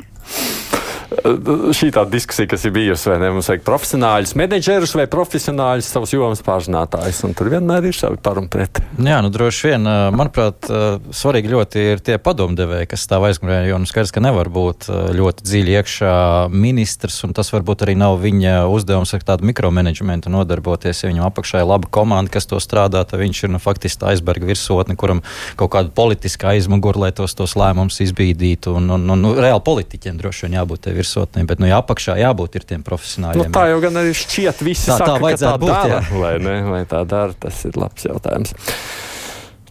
Šī 1.75 1.91
tā 1.93 2.05
diskusija, 2.09 2.49
kas 2.49 2.63
ir 2.65 2.73
bijusi, 2.75 3.09
vai 3.11 3.17
ne? 3.21 3.31
Mums 3.35 3.49
vajag 3.51 3.63
profesionāļus, 3.67 4.33
menedžerus 4.39 4.95
vai 4.97 5.05
profesionāļus, 5.11 5.89
savus 5.91 6.13
jomas 6.15 6.43
pārzinātājus. 6.45 7.21
Un 7.27 7.35
tur 7.37 7.51
vienmēr 7.51 7.89
ir 7.89 7.97
savi 7.97 8.19
par 8.23 8.39
un 8.41 8.47
pret. 8.51 8.81
Jā, 8.95 9.19
nu 9.23 9.31
droši 9.33 9.71
vien, 9.71 9.87
manuprāt, 10.15 10.69
svarīgi 11.15 11.51
ļoti 11.51 11.85
ir 11.93 12.03
tie 12.05 12.17
padomdevēji, 12.21 12.89
kas 12.91 13.05
stāv 13.07 13.27
aizmugurē, 13.27 13.63
jo 13.69 13.79
nu, 13.81 13.89
skaidrs, 13.89 14.13
ka 14.15 14.23
nevar 14.23 14.49
būt 14.51 14.87
ļoti 15.17 15.45
dziļi 15.47 15.75
iekšā 15.81 16.15
ministrs, 16.53 17.21
un 17.27 17.35
tas 17.37 17.51
varbūt 17.53 17.85
arī 17.85 17.97
nav 17.99 18.17
viņa 18.21 18.65
uzdevums 18.71 19.13
ar 19.17 19.25
tādu 19.33 19.47
mikromanagementu 19.51 20.31
nodarboties. 20.33 21.03
Ja 21.03 21.11
viņam 21.11 21.27
apakšā 21.27 21.63
ir 21.63 21.69
laba 21.69 21.89
komanda, 21.91 22.31
kas 22.33 22.49
to 22.49 22.59
strādā, 22.63 23.03
tad 23.07 23.21
viņš 23.21 23.43
ir 23.45 23.53
nu, 23.55 23.61
faktiski 23.61 24.07
aizberga 24.11 24.47
virsotne, 24.49 24.97
kuram 24.99 25.23
kaut 25.59 25.73
kāda 25.75 25.93
politiska 25.95 26.53
aizmugure, 26.55 26.99
lai 27.05 27.11
tos, 27.15 27.35
tos 27.37 27.55
lēmumus 27.59 28.01
izbīdītu. 28.07 28.75
Un, 28.79 28.89
un, 28.95 29.07
un, 29.11 29.25
nu, 29.25 29.33
reāli 29.37 29.63
politiķiem 29.65 30.19
droši 30.21 30.47
vien 30.47 30.59
jābūt 30.59 30.80
virsotnē, 30.89 31.45
bet 31.45 31.59
nu, 31.61 31.67
jā, 31.69 31.77
apakšā 31.77 32.17
jābūt 32.17 32.55
ir 32.55 32.63
tiem 32.65 32.81
Nu, 32.81 32.87
profesionāļiem. 32.89 33.51
tā 33.53 33.67
jau 33.69 33.79
gan 33.81 33.93
arī 34.01 34.11
šķiet, 34.17 34.61
visi 34.65 34.89
Tā- 34.89 34.97
tā 34.97 34.97
saka, 34.97 35.05
ka 35.05 35.17
tā 35.19 35.21
vajadzētu 35.27 35.59
būt, 35.59 35.69
dara. 35.69 36.01
jā. 36.01 36.19
Vai, 36.19 36.33
ne? 36.39 36.61
vai 36.69 36.81
tā 36.85 37.05
dara, 37.07 37.33
tas 37.39 37.65
ir 37.65 37.71
labs 37.77 38.03
jautājums. 38.03 38.53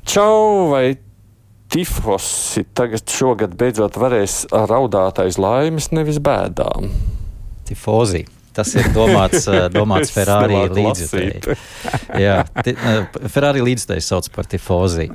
Čau, 0.07 0.71
vai 0.71 0.97
tifosi 1.71 2.65
tagad 2.75 3.03
šogad 3.07 3.55
beidzot 3.59 3.95
varēs 4.01 4.47
raudāt 4.51 5.19
aiz 5.23 5.39
laimes, 5.39 5.91
nevis 5.93 6.19
bēdām? 6.19 6.91
Tifozī. 7.69 8.27
Tas 8.53 8.73
ir 8.75 8.89
domāts, 8.91 9.47
eh, 9.53 9.69
domāts 9.71 10.11
Ferrari 10.11 10.55
nemāku 10.57 10.75
līdzekļi. 10.81 11.57
Jā, 12.19 12.41
eh, 12.65 13.05
Ferrari 13.31 13.61
līdzekļi 13.63 14.03
sauc 14.03 14.27
par 14.35 14.45
tifozī. 14.51 15.07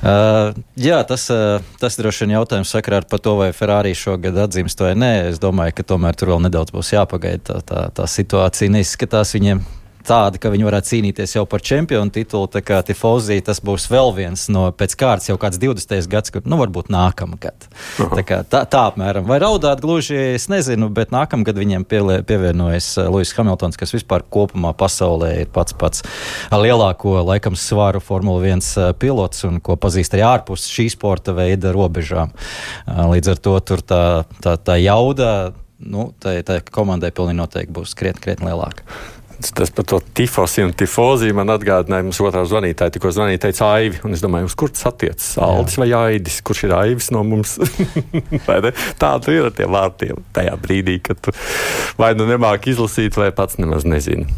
Uh, 0.00 0.54
jā, 0.80 1.02
tas, 1.04 1.26
uh, 1.28 1.60
tas 1.80 1.98
droši 2.00 2.24
vien 2.24 2.38
jautājums 2.38 2.70
sakarā 2.72 3.02
ar 3.02 3.08
to, 3.10 3.34
vai 3.36 3.50
Ferrari 3.52 3.92
šogad 3.92 4.38
atzīst 4.46 4.80
vai 4.80 4.94
nē. 4.96 5.10
Es 5.28 5.42
domāju, 5.42 5.76
ka 5.76 5.84
tomēr 5.92 6.16
tur 6.16 6.32
vēl 6.32 6.40
nedaudz 6.46 6.72
būs 6.72 6.94
jāpagaida. 6.94 7.42
Tā, 7.44 7.60
tā, 7.68 7.82
tā 7.98 8.08
situācija 8.08 8.72
neizskatās 8.72 9.34
viņiem 9.36 9.60
tāda, 10.06 10.40
ka 10.40 10.50
viņi 10.52 10.66
varētu 10.66 10.90
cīnīties 10.90 11.34
jau 11.36 11.44
par 11.48 11.62
čempionu 11.64 12.12
titulu. 12.14 12.48
Tā 12.50 12.62
kā 12.64 12.80
Tifozī 12.86 13.38
tas 13.44 13.60
būs 13.64 13.88
vēl 13.90 14.12
viens 14.16 14.46
no 14.52 14.66
pēc 14.74 14.96
kārtas 15.00 15.30
jau 15.30 15.36
kāds 15.40 15.60
20. 15.60 16.08
gads, 16.10 16.32
kur, 16.34 16.44
nu, 16.48 16.58
varbūt 16.60 16.90
nākamgad. 16.92 17.68
Tā, 17.98 18.24
kā, 18.26 18.40
tā, 18.48 18.62
tā 18.70 18.84
apmēram. 18.90 19.26
Vai 19.28 19.40
raudāt 19.42 19.82
gluži, 19.84 20.16
es 20.36 20.48
nezinu, 20.52 20.90
bet 20.94 21.14
nākamgad 21.14 21.58
viņiem 21.60 21.86
pielie, 21.88 22.20
pievienojas 22.26 22.92
uh, 22.98 23.10
Lūsis 23.12 23.36
Hamiltons, 23.38 23.78
kas 23.80 23.94
vispār 23.96 24.24
kopumā 24.26 24.72
pasaulē 24.76 25.32
ir 25.44 25.52
pats 25.54 25.76
pats 25.76 26.04
lielāko, 26.54 27.18
laikam, 27.26 27.58
svaru 27.58 28.02
Formula 28.04 28.42
1 28.46 28.64
uh, 28.76 28.90
pilots 28.98 29.46
un 29.48 29.60
ko 29.64 29.78
pazīst 29.80 30.16
arī 30.16 30.26
ārpus 30.28 30.68
šī 30.70 30.90
sporta 30.96 31.36
veida 31.36 31.74
robežām. 31.76 32.34
Uh, 32.86 33.06
Līdz 33.10 33.34
ar 33.34 33.40
to 33.42 33.56
tur 33.66 33.82
tā, 33.84 34.04
tā, 34.44 34.56
tā 34.56 34.78
jauda. 34.80 35.52
Nu, 35.80 36.10
tā, 36.20 36.34
tā 36.44 36.58
komandai 36.68 37.08
pilnīgi 37.16 37.38
noteikti 37.38 37.72
būs 37.72 37.96
krietni, 37.96 38.20
krietni 38.20 38.50
lielāka. 38.50 38.84
Tas 39.40 39.72
par 39.72 39.86
to 39.88 40.00
tifosi 40.14 40.64
un 40.66 40.74
tifoziju 40.76 41.34
man 41.38 41.52
atgādināja 41.54 42.04
mums 42.04 42.20
otrā 42.20 42.42
zvanītāja. 42.48 42.92
Tikko 42.96 43.12
zvanīja, 43.16 43.40
teica 43.46 43.70
Aivi. 43.78 44.00
Un 44.04 44.16
es 44.16 44.24
domāju, 44.24 44.50
uz 44.50 44.56
kur 44.58 44.72
tas 44.74 44.84
attiecas? 44.90 45.32
Aldis 45.40 45.78
vai 45.80 45.88
Aidis? 45.96 46.40
Kurš 46.44 46.66
ir 46.68 46.76
Aivis 46.76 47.08
no 47.14 47.24
mums? 47.26 47.56
Tā 49.00 49.14
tu 49.24 49.32
ir 49.32 49.48
ar 49.48 49.56
tiem 49.56 49.72
vārtiem 49.72 50.20
tajā 50.36 50.54
brīdī, 50.60 50.98
kad 51.04 51.22
tu 51.24 51.34
vai 52.00 52.12
nu 52.18 52.28
nemāki 52.28 52.74
izlasīt, 52.74 53.16
vai 53.16 53.30
pats 53.34 53.58
nemaz 53.60 53.88
nezini. 53.88 54.28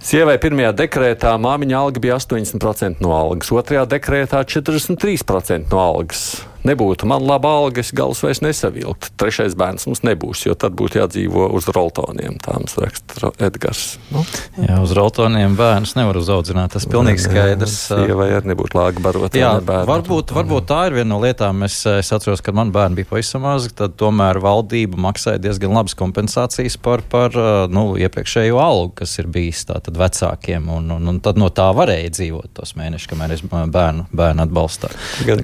Sievai 0.00 0.38
pirmajā 0.40 0.72
dekrētā 0.78 1.34
māmiņa 1.36 1.76
alga 1.76 2.00
bija 2.00 2.16
80% 2.16 3.04
no 3.04 3.12
algas, 3.12 3.50
otrajā 3.52 3.84
dekrētā 3.90 4.40
43% 4.48 5.68
no 5.68 5.82
algas. 5.82 6.22
Nebūtu 6.66 7.08
man 7.08 7.24
laba 7.24 7.54
alga, 7.62 7.80
es 7.80 7.92
galus 7.96 8.20
vairs 8.20 8.42
nesavilktu. 8.44 9.12
Trešais 9.20 9.54
bērns 9.58 9.86
mums 9.88 10.02
nebūs, 10.04 10.44
jo 10.44 10.56
tad 10.58 10.74
būtu 10.76 11.00
jādzīvo 11.00 11.46
uz 11.56 11.68
roltoniem. 11.72 12.36
Tā 12.42 12.58
mums 12.58 12.76
raksta 12.76 13.30
Edgars. 13.40 13.94
Nu? 14.12 14.24
Jā, 14.60 14.76
uz 14.84 14.92
roltoniem 14.96 15.56
bērnus 15.56 15.94
nevar 15.96 16.18
uzaudzināt. 16.20 16.74
Tas 16.76 16.84
pilnīgi 16.90 17.24
skaidrs. 17.24 17.76
Sievai 17.88 18.28
arī 18.36 18.52
nebūtu 18.52 18.76
lāga 18.76 19.04
barot. 19.04 19.36
Jā, 19.36 19.54
varbūt, 19.64 20.34
varbūt 20.36 20.68
tā 20.68 20.82
ir 20.90 20.98
viena 20.98 21.10
no 21.14 21.20
lietām. 21.24 21.64
Es, 21.64 21.78
es 21.88 22.12
atceros, 22.12 22.44
kad 22.44 22.56
man 22.56 22.74
bērni 22.74 23.00
bija 23.00 23.08
pavisam 23.14 23.46
mazi, 23.46 23.72
tad 23.76 23.96
tomēr 24.00 24.42
valdība 24.44 25.00
maksāja 25.00 25.40
diezgan 25.40 25.72
labas 25.78 25.96
kompensācijas 25.96 26.76
par, 26.82 27.04
par 27.08 27.36
nu, 27.72 27.86
iepriekšējo 28.00 28.60
algu, 28.60 28.92
kas 29.00 29.16
ir 29.22 29.30
bijis 29.32 29.64
tātad 29.70 29.96
vecākiem. 30.00 30.68
Un, 30.76 30.92
un, 30.98 31.08
un 31.14 31.22
tad 31.24 31.40
no 31.40 31.48
tā 31.54 31.70
varēja 31.76 32.12
dzīvot 32.18 32.52
tos 32.60 32.76
mēnešus, 32.76 33.08
kamēr 33.14 33.36
es 33.38 33.44
bērnu, 33.48 34.10
bērnu 34.12 34.44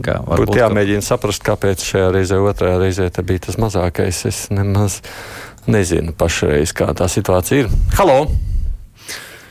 kā, 0.05 0.21
varbūt, 0.27 0.57
jāmēģina 0.61 1.06
saprast, 1.07 1.45
kāpēc 1.47 1.85
šajā 1.87 2.11
reizē, 2.15 2.41
otrajā 2.43 2.81
reizē 2.83 3.11
bija 3.23 3.47
tas 3.47 3.59
mazākais. 3.63 4.25
Es 4.29 4.47
nemaz 4.51 5.01
nezinu 5.71 6.15
pašreiz, 6.19 6.75
kā 6.77 6.91
tā 6.97 7.09
situācija 7.11 7.65
ir. 7.65 7.71
Halo! 7.99 8.27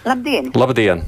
Labdien! 0.05 0.51
Labdien! 0.55 1.03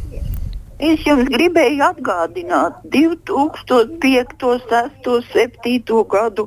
Es 0.78 1.02
jums 1.08 1.26
gribēju 1.34 1.82
atgādināt 1.82 2.84
2005, 2.94 4.36
2006, 4.38 5.00
2007 5.06 6.04
gadu, 6.12 6.46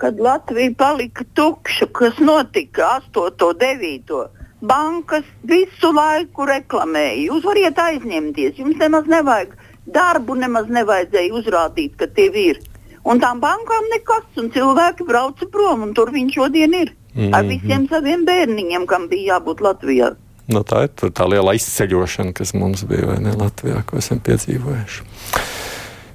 kad 0.00 0.18
Latvija 0.18 0.72
palika 0.78 1.26
tukša, 1.38 1.86
kas 1.94 2.18
notika 2.18 2.96
8, 3.14 3.52
9. 3.60 4.16
Bankas 4.64 5.28
visu 5.46 5.92
laiku 5.94 6.48
reklamēja. 6.50 7.28
Jūs 7.28 7.46
varat 7.46 7.78
aizņemties, 7.84 8.58
jums 8.58 8.80
nemaz 8.80 9.06
nevajag 9.10 9.54
darbu, 9.86 10.34
nemaz 10.40 10.70
nevajadzēja 10.72 11.34
uzrādīt, 11.38 11.94
ka 12.00 12.10
tev 12.10 12.38
ir. 12.40 12.62
Un 13.04 13.20
tām 13.20 13.40
bankām 13.40 13.88
nekas, 13.92 14.28
un 14.40 14.50
cilvēki 14.54 15.04
brauca 15.08 15.48
prom, 15.52 15.82
un 15.84 15.94
tur 15.96 16.12
viņš 16.14 16.38
šodien 16.38 16.74
ir. 16.74 16.94
Mm 17.14 17.22
-hmm. 17.22 17.34
Ar 17.36 17.44
visiem 17.44 17.88
saviem 17.88 18.24
bērniņiem, 18.26 18.86
kam 18.86 19.08
bija 19.08 19.36
jābūt 19.36 19.60
Latvijā. 19.60 20.14
Nu, 20.46 20.60
tā 20.60 20.84
ir 20.84 21.10
tā 21.10 21.28
liela 21.28 21.54
izceļošana, 21.54 22.32
kas 22.32 22.54
mums 22.54 22.84
bija 22.84 23.06
vai 23.06 23.18
ne 23.20 23.32
Latvijā, 23.32 23.82
ko 23.86 23.96
esam 23.96 24.20
piedzīvojuši. 24.20 25.04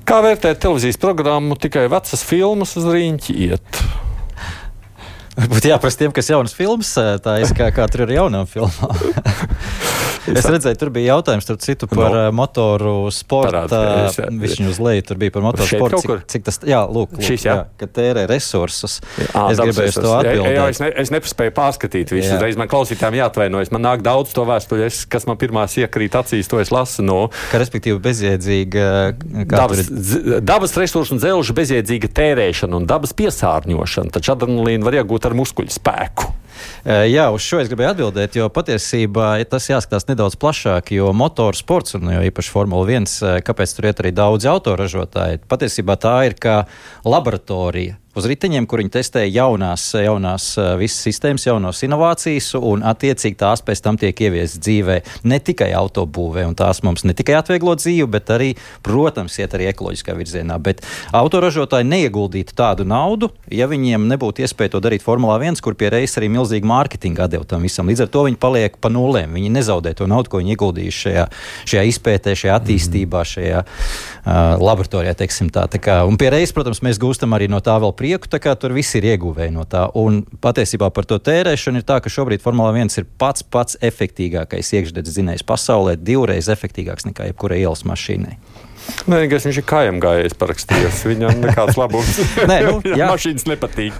Kā 0.06 0.22
vērtēt 0.26 0.60
televīzijas 0.60 0.98
programmu, 0.98 1.56
tikai 1.56 1.88
vecas 1.90 2.24
filmas 2.24 2.76
uz 2.78 2.86
rīņķi 2.86 3.34
iet? 3.34 3.82
Varbūt 5.40 5.70
jāprasa 5.70 5.98
tiem, 5.98 6.12
kas 6.12 6.30
jaunas 6.30 6.54
filmas, 6.54 6.94
tā 7.24 7.40
ir 7.40 7.54
kā, 7.58 7.70
kā 7.72 7.88
tur 7.88 8.02
ir 8.08 8.18
jaunām 8.18 8.50
filmām. 8.50 8.98
Es 10.40 10.48
redzēju, 10.48 10.78
tur 10.80 10.92
bija 10.94 11.16
jautājums 11.16 11.46
starp 11.48 11.62
citu 11.64 11.88
par 11.92 12.14
no. 12.14 12.24
motoru 12.36 12.94
sportu. 13.14 13.80
Viņš 14.30 14.60
viņu 14.62 14.72
uz 14.72 14.80
leju 14.84 15.06
tur 15.10 15.20
bija 15.22 15.34
par 15.36 15.46
motoru 15.46 15.68
sportu. 15.68 16.02
Cik, 16.04 16.26
cik 16.34 16.46
tas, 16.48 16.60
jā, 16.68 16.82
lūk, 16.86 17.14
lūk 17.18 17.26
Šis, 17.26 17.46
jā. 17.48 17.56
jā, 17.58 17.66
ka 17.80 17.90
tērē 18.00 18.26
resursus. 18.30 19.00
À, 19.34 19.50
es 19.52 19.62
gribēju 19.62 19.96
to 19.98 20.14
atbildēt. 20.18 20.50
Jā, 20.50 20.56
jā, 20.56 20.66
es, 20.74 20.82
ne, 20.84 20.90
es 21.04 21.14
nepaspēju 21.14 21.56
pārskatīt 21.58 22.14
visu. 22.16 22.34
Reiz 22.42 22.60
man 22.60 22.72
klausītājiem 22.72 23.20
jāatvainojas. 23.22 23.74
Man 23.76 23.86
nāk 23.86 24.04
daudz 24.06 24.34
to 24.36 24.46
vēstuļu, 24.50 24.90
kas 25.12 25.28
man 25.30 25.40
pirmās 25.42 25.78
iekrīt 25.82 26.18
acīs, 26.20 26.50
to 26.52 26.62
es 26.64 26.74
lasu 26.74 27.06
no. 27.06 27.20
Ka 27.54 27.62
respektīvi 27.62 28.00
bezjēdzīga. 28.04 28.90
Dabas, 29.50 29.86
ir... 29.88 30.40
dabas 30.46 30.76
resursu 30.80 31.16
un 31.16 31.24
dzelžu 31.24 31.56
bezjēdzīga 31.58 32.12
tērēšana 32.20 32.80
un 32.80 32.90
dabas 32.90 33.16
piesārņošana. 33.18 34.16
Taču 34.18 34.36
adrenalīnu 34.36 34.88
var 34.88 35.02
iegūt 35.02 35.30
ar 35.30 35.38
muskuļu 35.40 35.76
spēku. 35.80 36.34
Jā, 36.86 37.30
uz 37.36 37.46
šo 37.46 37.62
es 37.64 37.70
gribēju 37.72 37.94
atbildēt, 37.94 38.38
jo 38.40 38.50
patiesībā 38.54 39.32
tas 39.50 39.70
jāskatās 39.70 40.08
nedaudz 40.10 40.38
plašāk, 40.40 40.94
jo 40.96 41.12
motorsports, 41.16 41.98
un 42.00 42.12
jo 42.16 42.26
īpaši 42.30 42.54
Formula 42.54 42.88
1, 42.88 43.42
kāpēc 43.46 43.76
tur 43.76 43.90
iet 43.90 44.04
arī 44.04 44.14
daudz 44.16 44.48
autoražotāji, 44.50 45.44
patiesībā 45.52 46.00
tā 46.02 46.16
ir 46.30 46.38
kā 46.40 46.62
laboratorija 47.08 48.00
uz 48.20 48.28
riteņiem, 48.30 48.68
kur 48.70 48.84
viņi 48.84 48.92
testē 48.94 49.24
jaunās, 49.26 49.88
jaunās 49.96 50.52
visas 50.80 51.00
sistēmas, 51.08 51.48
jaunas 51.48 51.84
inovācijas, 51.88 52.52
un 52.60 52.84
attiecīgi 52.88 53.40
tās 53.40 53.64
pēc 53.66 53.84
tam 53.86 54.00
tiek 54.00 54.20
ieviestas 54.28 54.62
dzīvē 54.64 55.00
ne 55.30 55.40
tikai 55.40 55.72
autobūvē, 55.80 56.46
un 56.50 56.58
tās 56.60 56.84
mums 56.86 57.06
ne 57.08 57.16
tikai 57.18 57.38
atvieglo 57.40 57.76
dzīvi, 57.80 58.08
bet 58.12 58.32
arī, 58.36 58.50
protams, 58.86 59.38
iet 59.40 59.56
arī 59.56 59.70
ekoloģiskā 59.72 60.16
virzienā. 60.18 60.60
Bet 60.64 60.84
autoražotāji 61.16 61.88
neieguldītu 61.90 62.56
tādu 62.58 62.86
naudu, 62.88 63.32
ja 63.54 63.70
viņiem 63.72 64.08
nebūtu 64.12 64.44
iespēja 64.46 64.76
to 64.76 64.84
darīt 64.84 65.06
Formulā 65.06 65.40
1, 65.40 65.62
kur 65.64 65.78
pie 65.80 65.92
reizes 65.94 66.20
arī 66.20 66.32
milzīgi 66.34 66.68
mārketinga 66.70 67.28
atdev 67.28 67.48
tam 67.50 67.66
visam. 67.66 67.90
Līdz 67.90 68.06
ar 68.06 68.14
to 68.14 68.26
viņi 68.28 68.40
paliek 68.42 68.78
pa 68.82 68.92
nulēm. 68.94 69.38
Viņi 69.38 69.54
nezaudē 69.56 69.96
to 69.98 70.10
naudu, 70.10 70.34
ko 70.34 70.44
viņi 70.44 70.56
ieguldījuši 70.56 71.04
šajā, 71.06 71.26
šajā 71.72 71.86
izpētē, 71.94 72.36
šajā 72.40 72.58
attīstībā, 72.60 73.24
šajā 73.34 73.64
uh, 73.64 74.60
laboratorijā, 74.60 75.16
tā. 75.20 75.66
tā 75.72 75.82
kā, 75.82 76.02
un 76.10 76.20
pie 76.20 76.32
reizes, 76.34 76.54
protams, 76.56 76.84
mēs 76.86 77.00
gūstam 77.02 77.36
arī 77.38 77.50
no 77.52 77.62
tā 77.64 77.78
vēl 77.82 77.94
prieku 77.96 78.09
prieku, 78.10 78.30
tā 78.30 78.40
kā 78.42 78.56
tur 78.58 78.74
viss 78.74 78.96
ir 78.98 79.06
ieguvēji 79.06 79.54
no 79.54 79.66
tā. 79.70 79.86
Un 79.98 80.24
patiesībā 80.42 80.90
par 80.94 81.06
to 81.06 81.20
tērēšanu 81.22 81.82
ir 81.82 81.86
tā, 81.86 82.00
ka 82.02 82.10
šobrīd 82.10 82.42
Formula 82.42 82.74
1 82.74 82.98
ir 82.98 83.06
pats 83.22 83.44
pats 83.44 83.78
efektīgākais 83.82 84.74
iekšdedzes 84.74 85.20
zinējs 85.20 85.46
pasaulē, 85.46 85.96
divreiz 85.96 86.50
efektīgāks 86.50 87.06
nekā 87.10 87.30
jebkurai 87.30 87.62
ielas 87.62 87.86
mašīnai. 87.86 88.38
Nē, 89.12 89.22
viņš 89.30 89.60
ir 89.60 89.66
kājām 89.70 90.00
gājējis 90.02 90.38
parakstījis. 90.40 91.04
Viņam 91.12 91.44
nekāds 91.44 91.78
labums. 91.78 92.16
Nē, 92.50 92.60
nu, 92.66 92.80
jā. 93.00 93.12
mašīnas 93.12 93.46
nepatīk. 93.52 94.00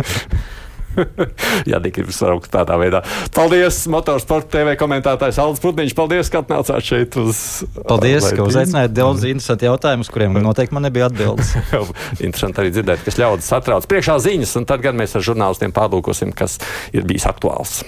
Jā, 1.70 1.80
Dika 1.84 2.04
ir 2.04 2.12
saraukt 2.16 2.50
tādā 2.54 2.78
veidā. 2.82 3.02
Paldies, 3.36 3.82
Motorsporta 3.92 4.58
TV 4.58 4.76
komentētājs 4.80 5.40
Aldis 5.42 5.64
Putniņš. 5.64 5.96
Paldies, 5.98 6.32
ka 6.34 6.44
atnācāt 6.44 6.86
šeit 6.86 7.20
uz. 7.22 7.44
Paldies, 7.80 8.30
ka 8.36 8.48
uzaicinājāt 8.48 8.96
daudz 8.98 9.26
interesantu 9.30 9.70
jautājumu, 9.70 10.08
uz 10.08 10.12
kuriem 10.14 10.40
noteikti 10.44 10.78
man 10.78 10.88
nebija 10.88 11.10
atbildes. 11.12 11.56
Interesanti 12.26 12.64
arī 12.64 12.76
dzirdēt, 12.76 13.06
kas 13.08 13.20
ļaudis 13.22 13.50
satrauc 13.54 13.90
priekšā 13.90 14.20
ziņas, 14.26 14.58
un 14.60 14.70
tad 14.70 14.86
gan 14.86 15.00
mēs 15.00 15.18
ar 15.20 15.26
žurnālistiem 15.32 15.76
pārlūkosim, 15.76 16.36
kas 16.36 16.60
ir 16.96 17.08
bijis 17.10 17.30
aktuāls. 17.30 17.82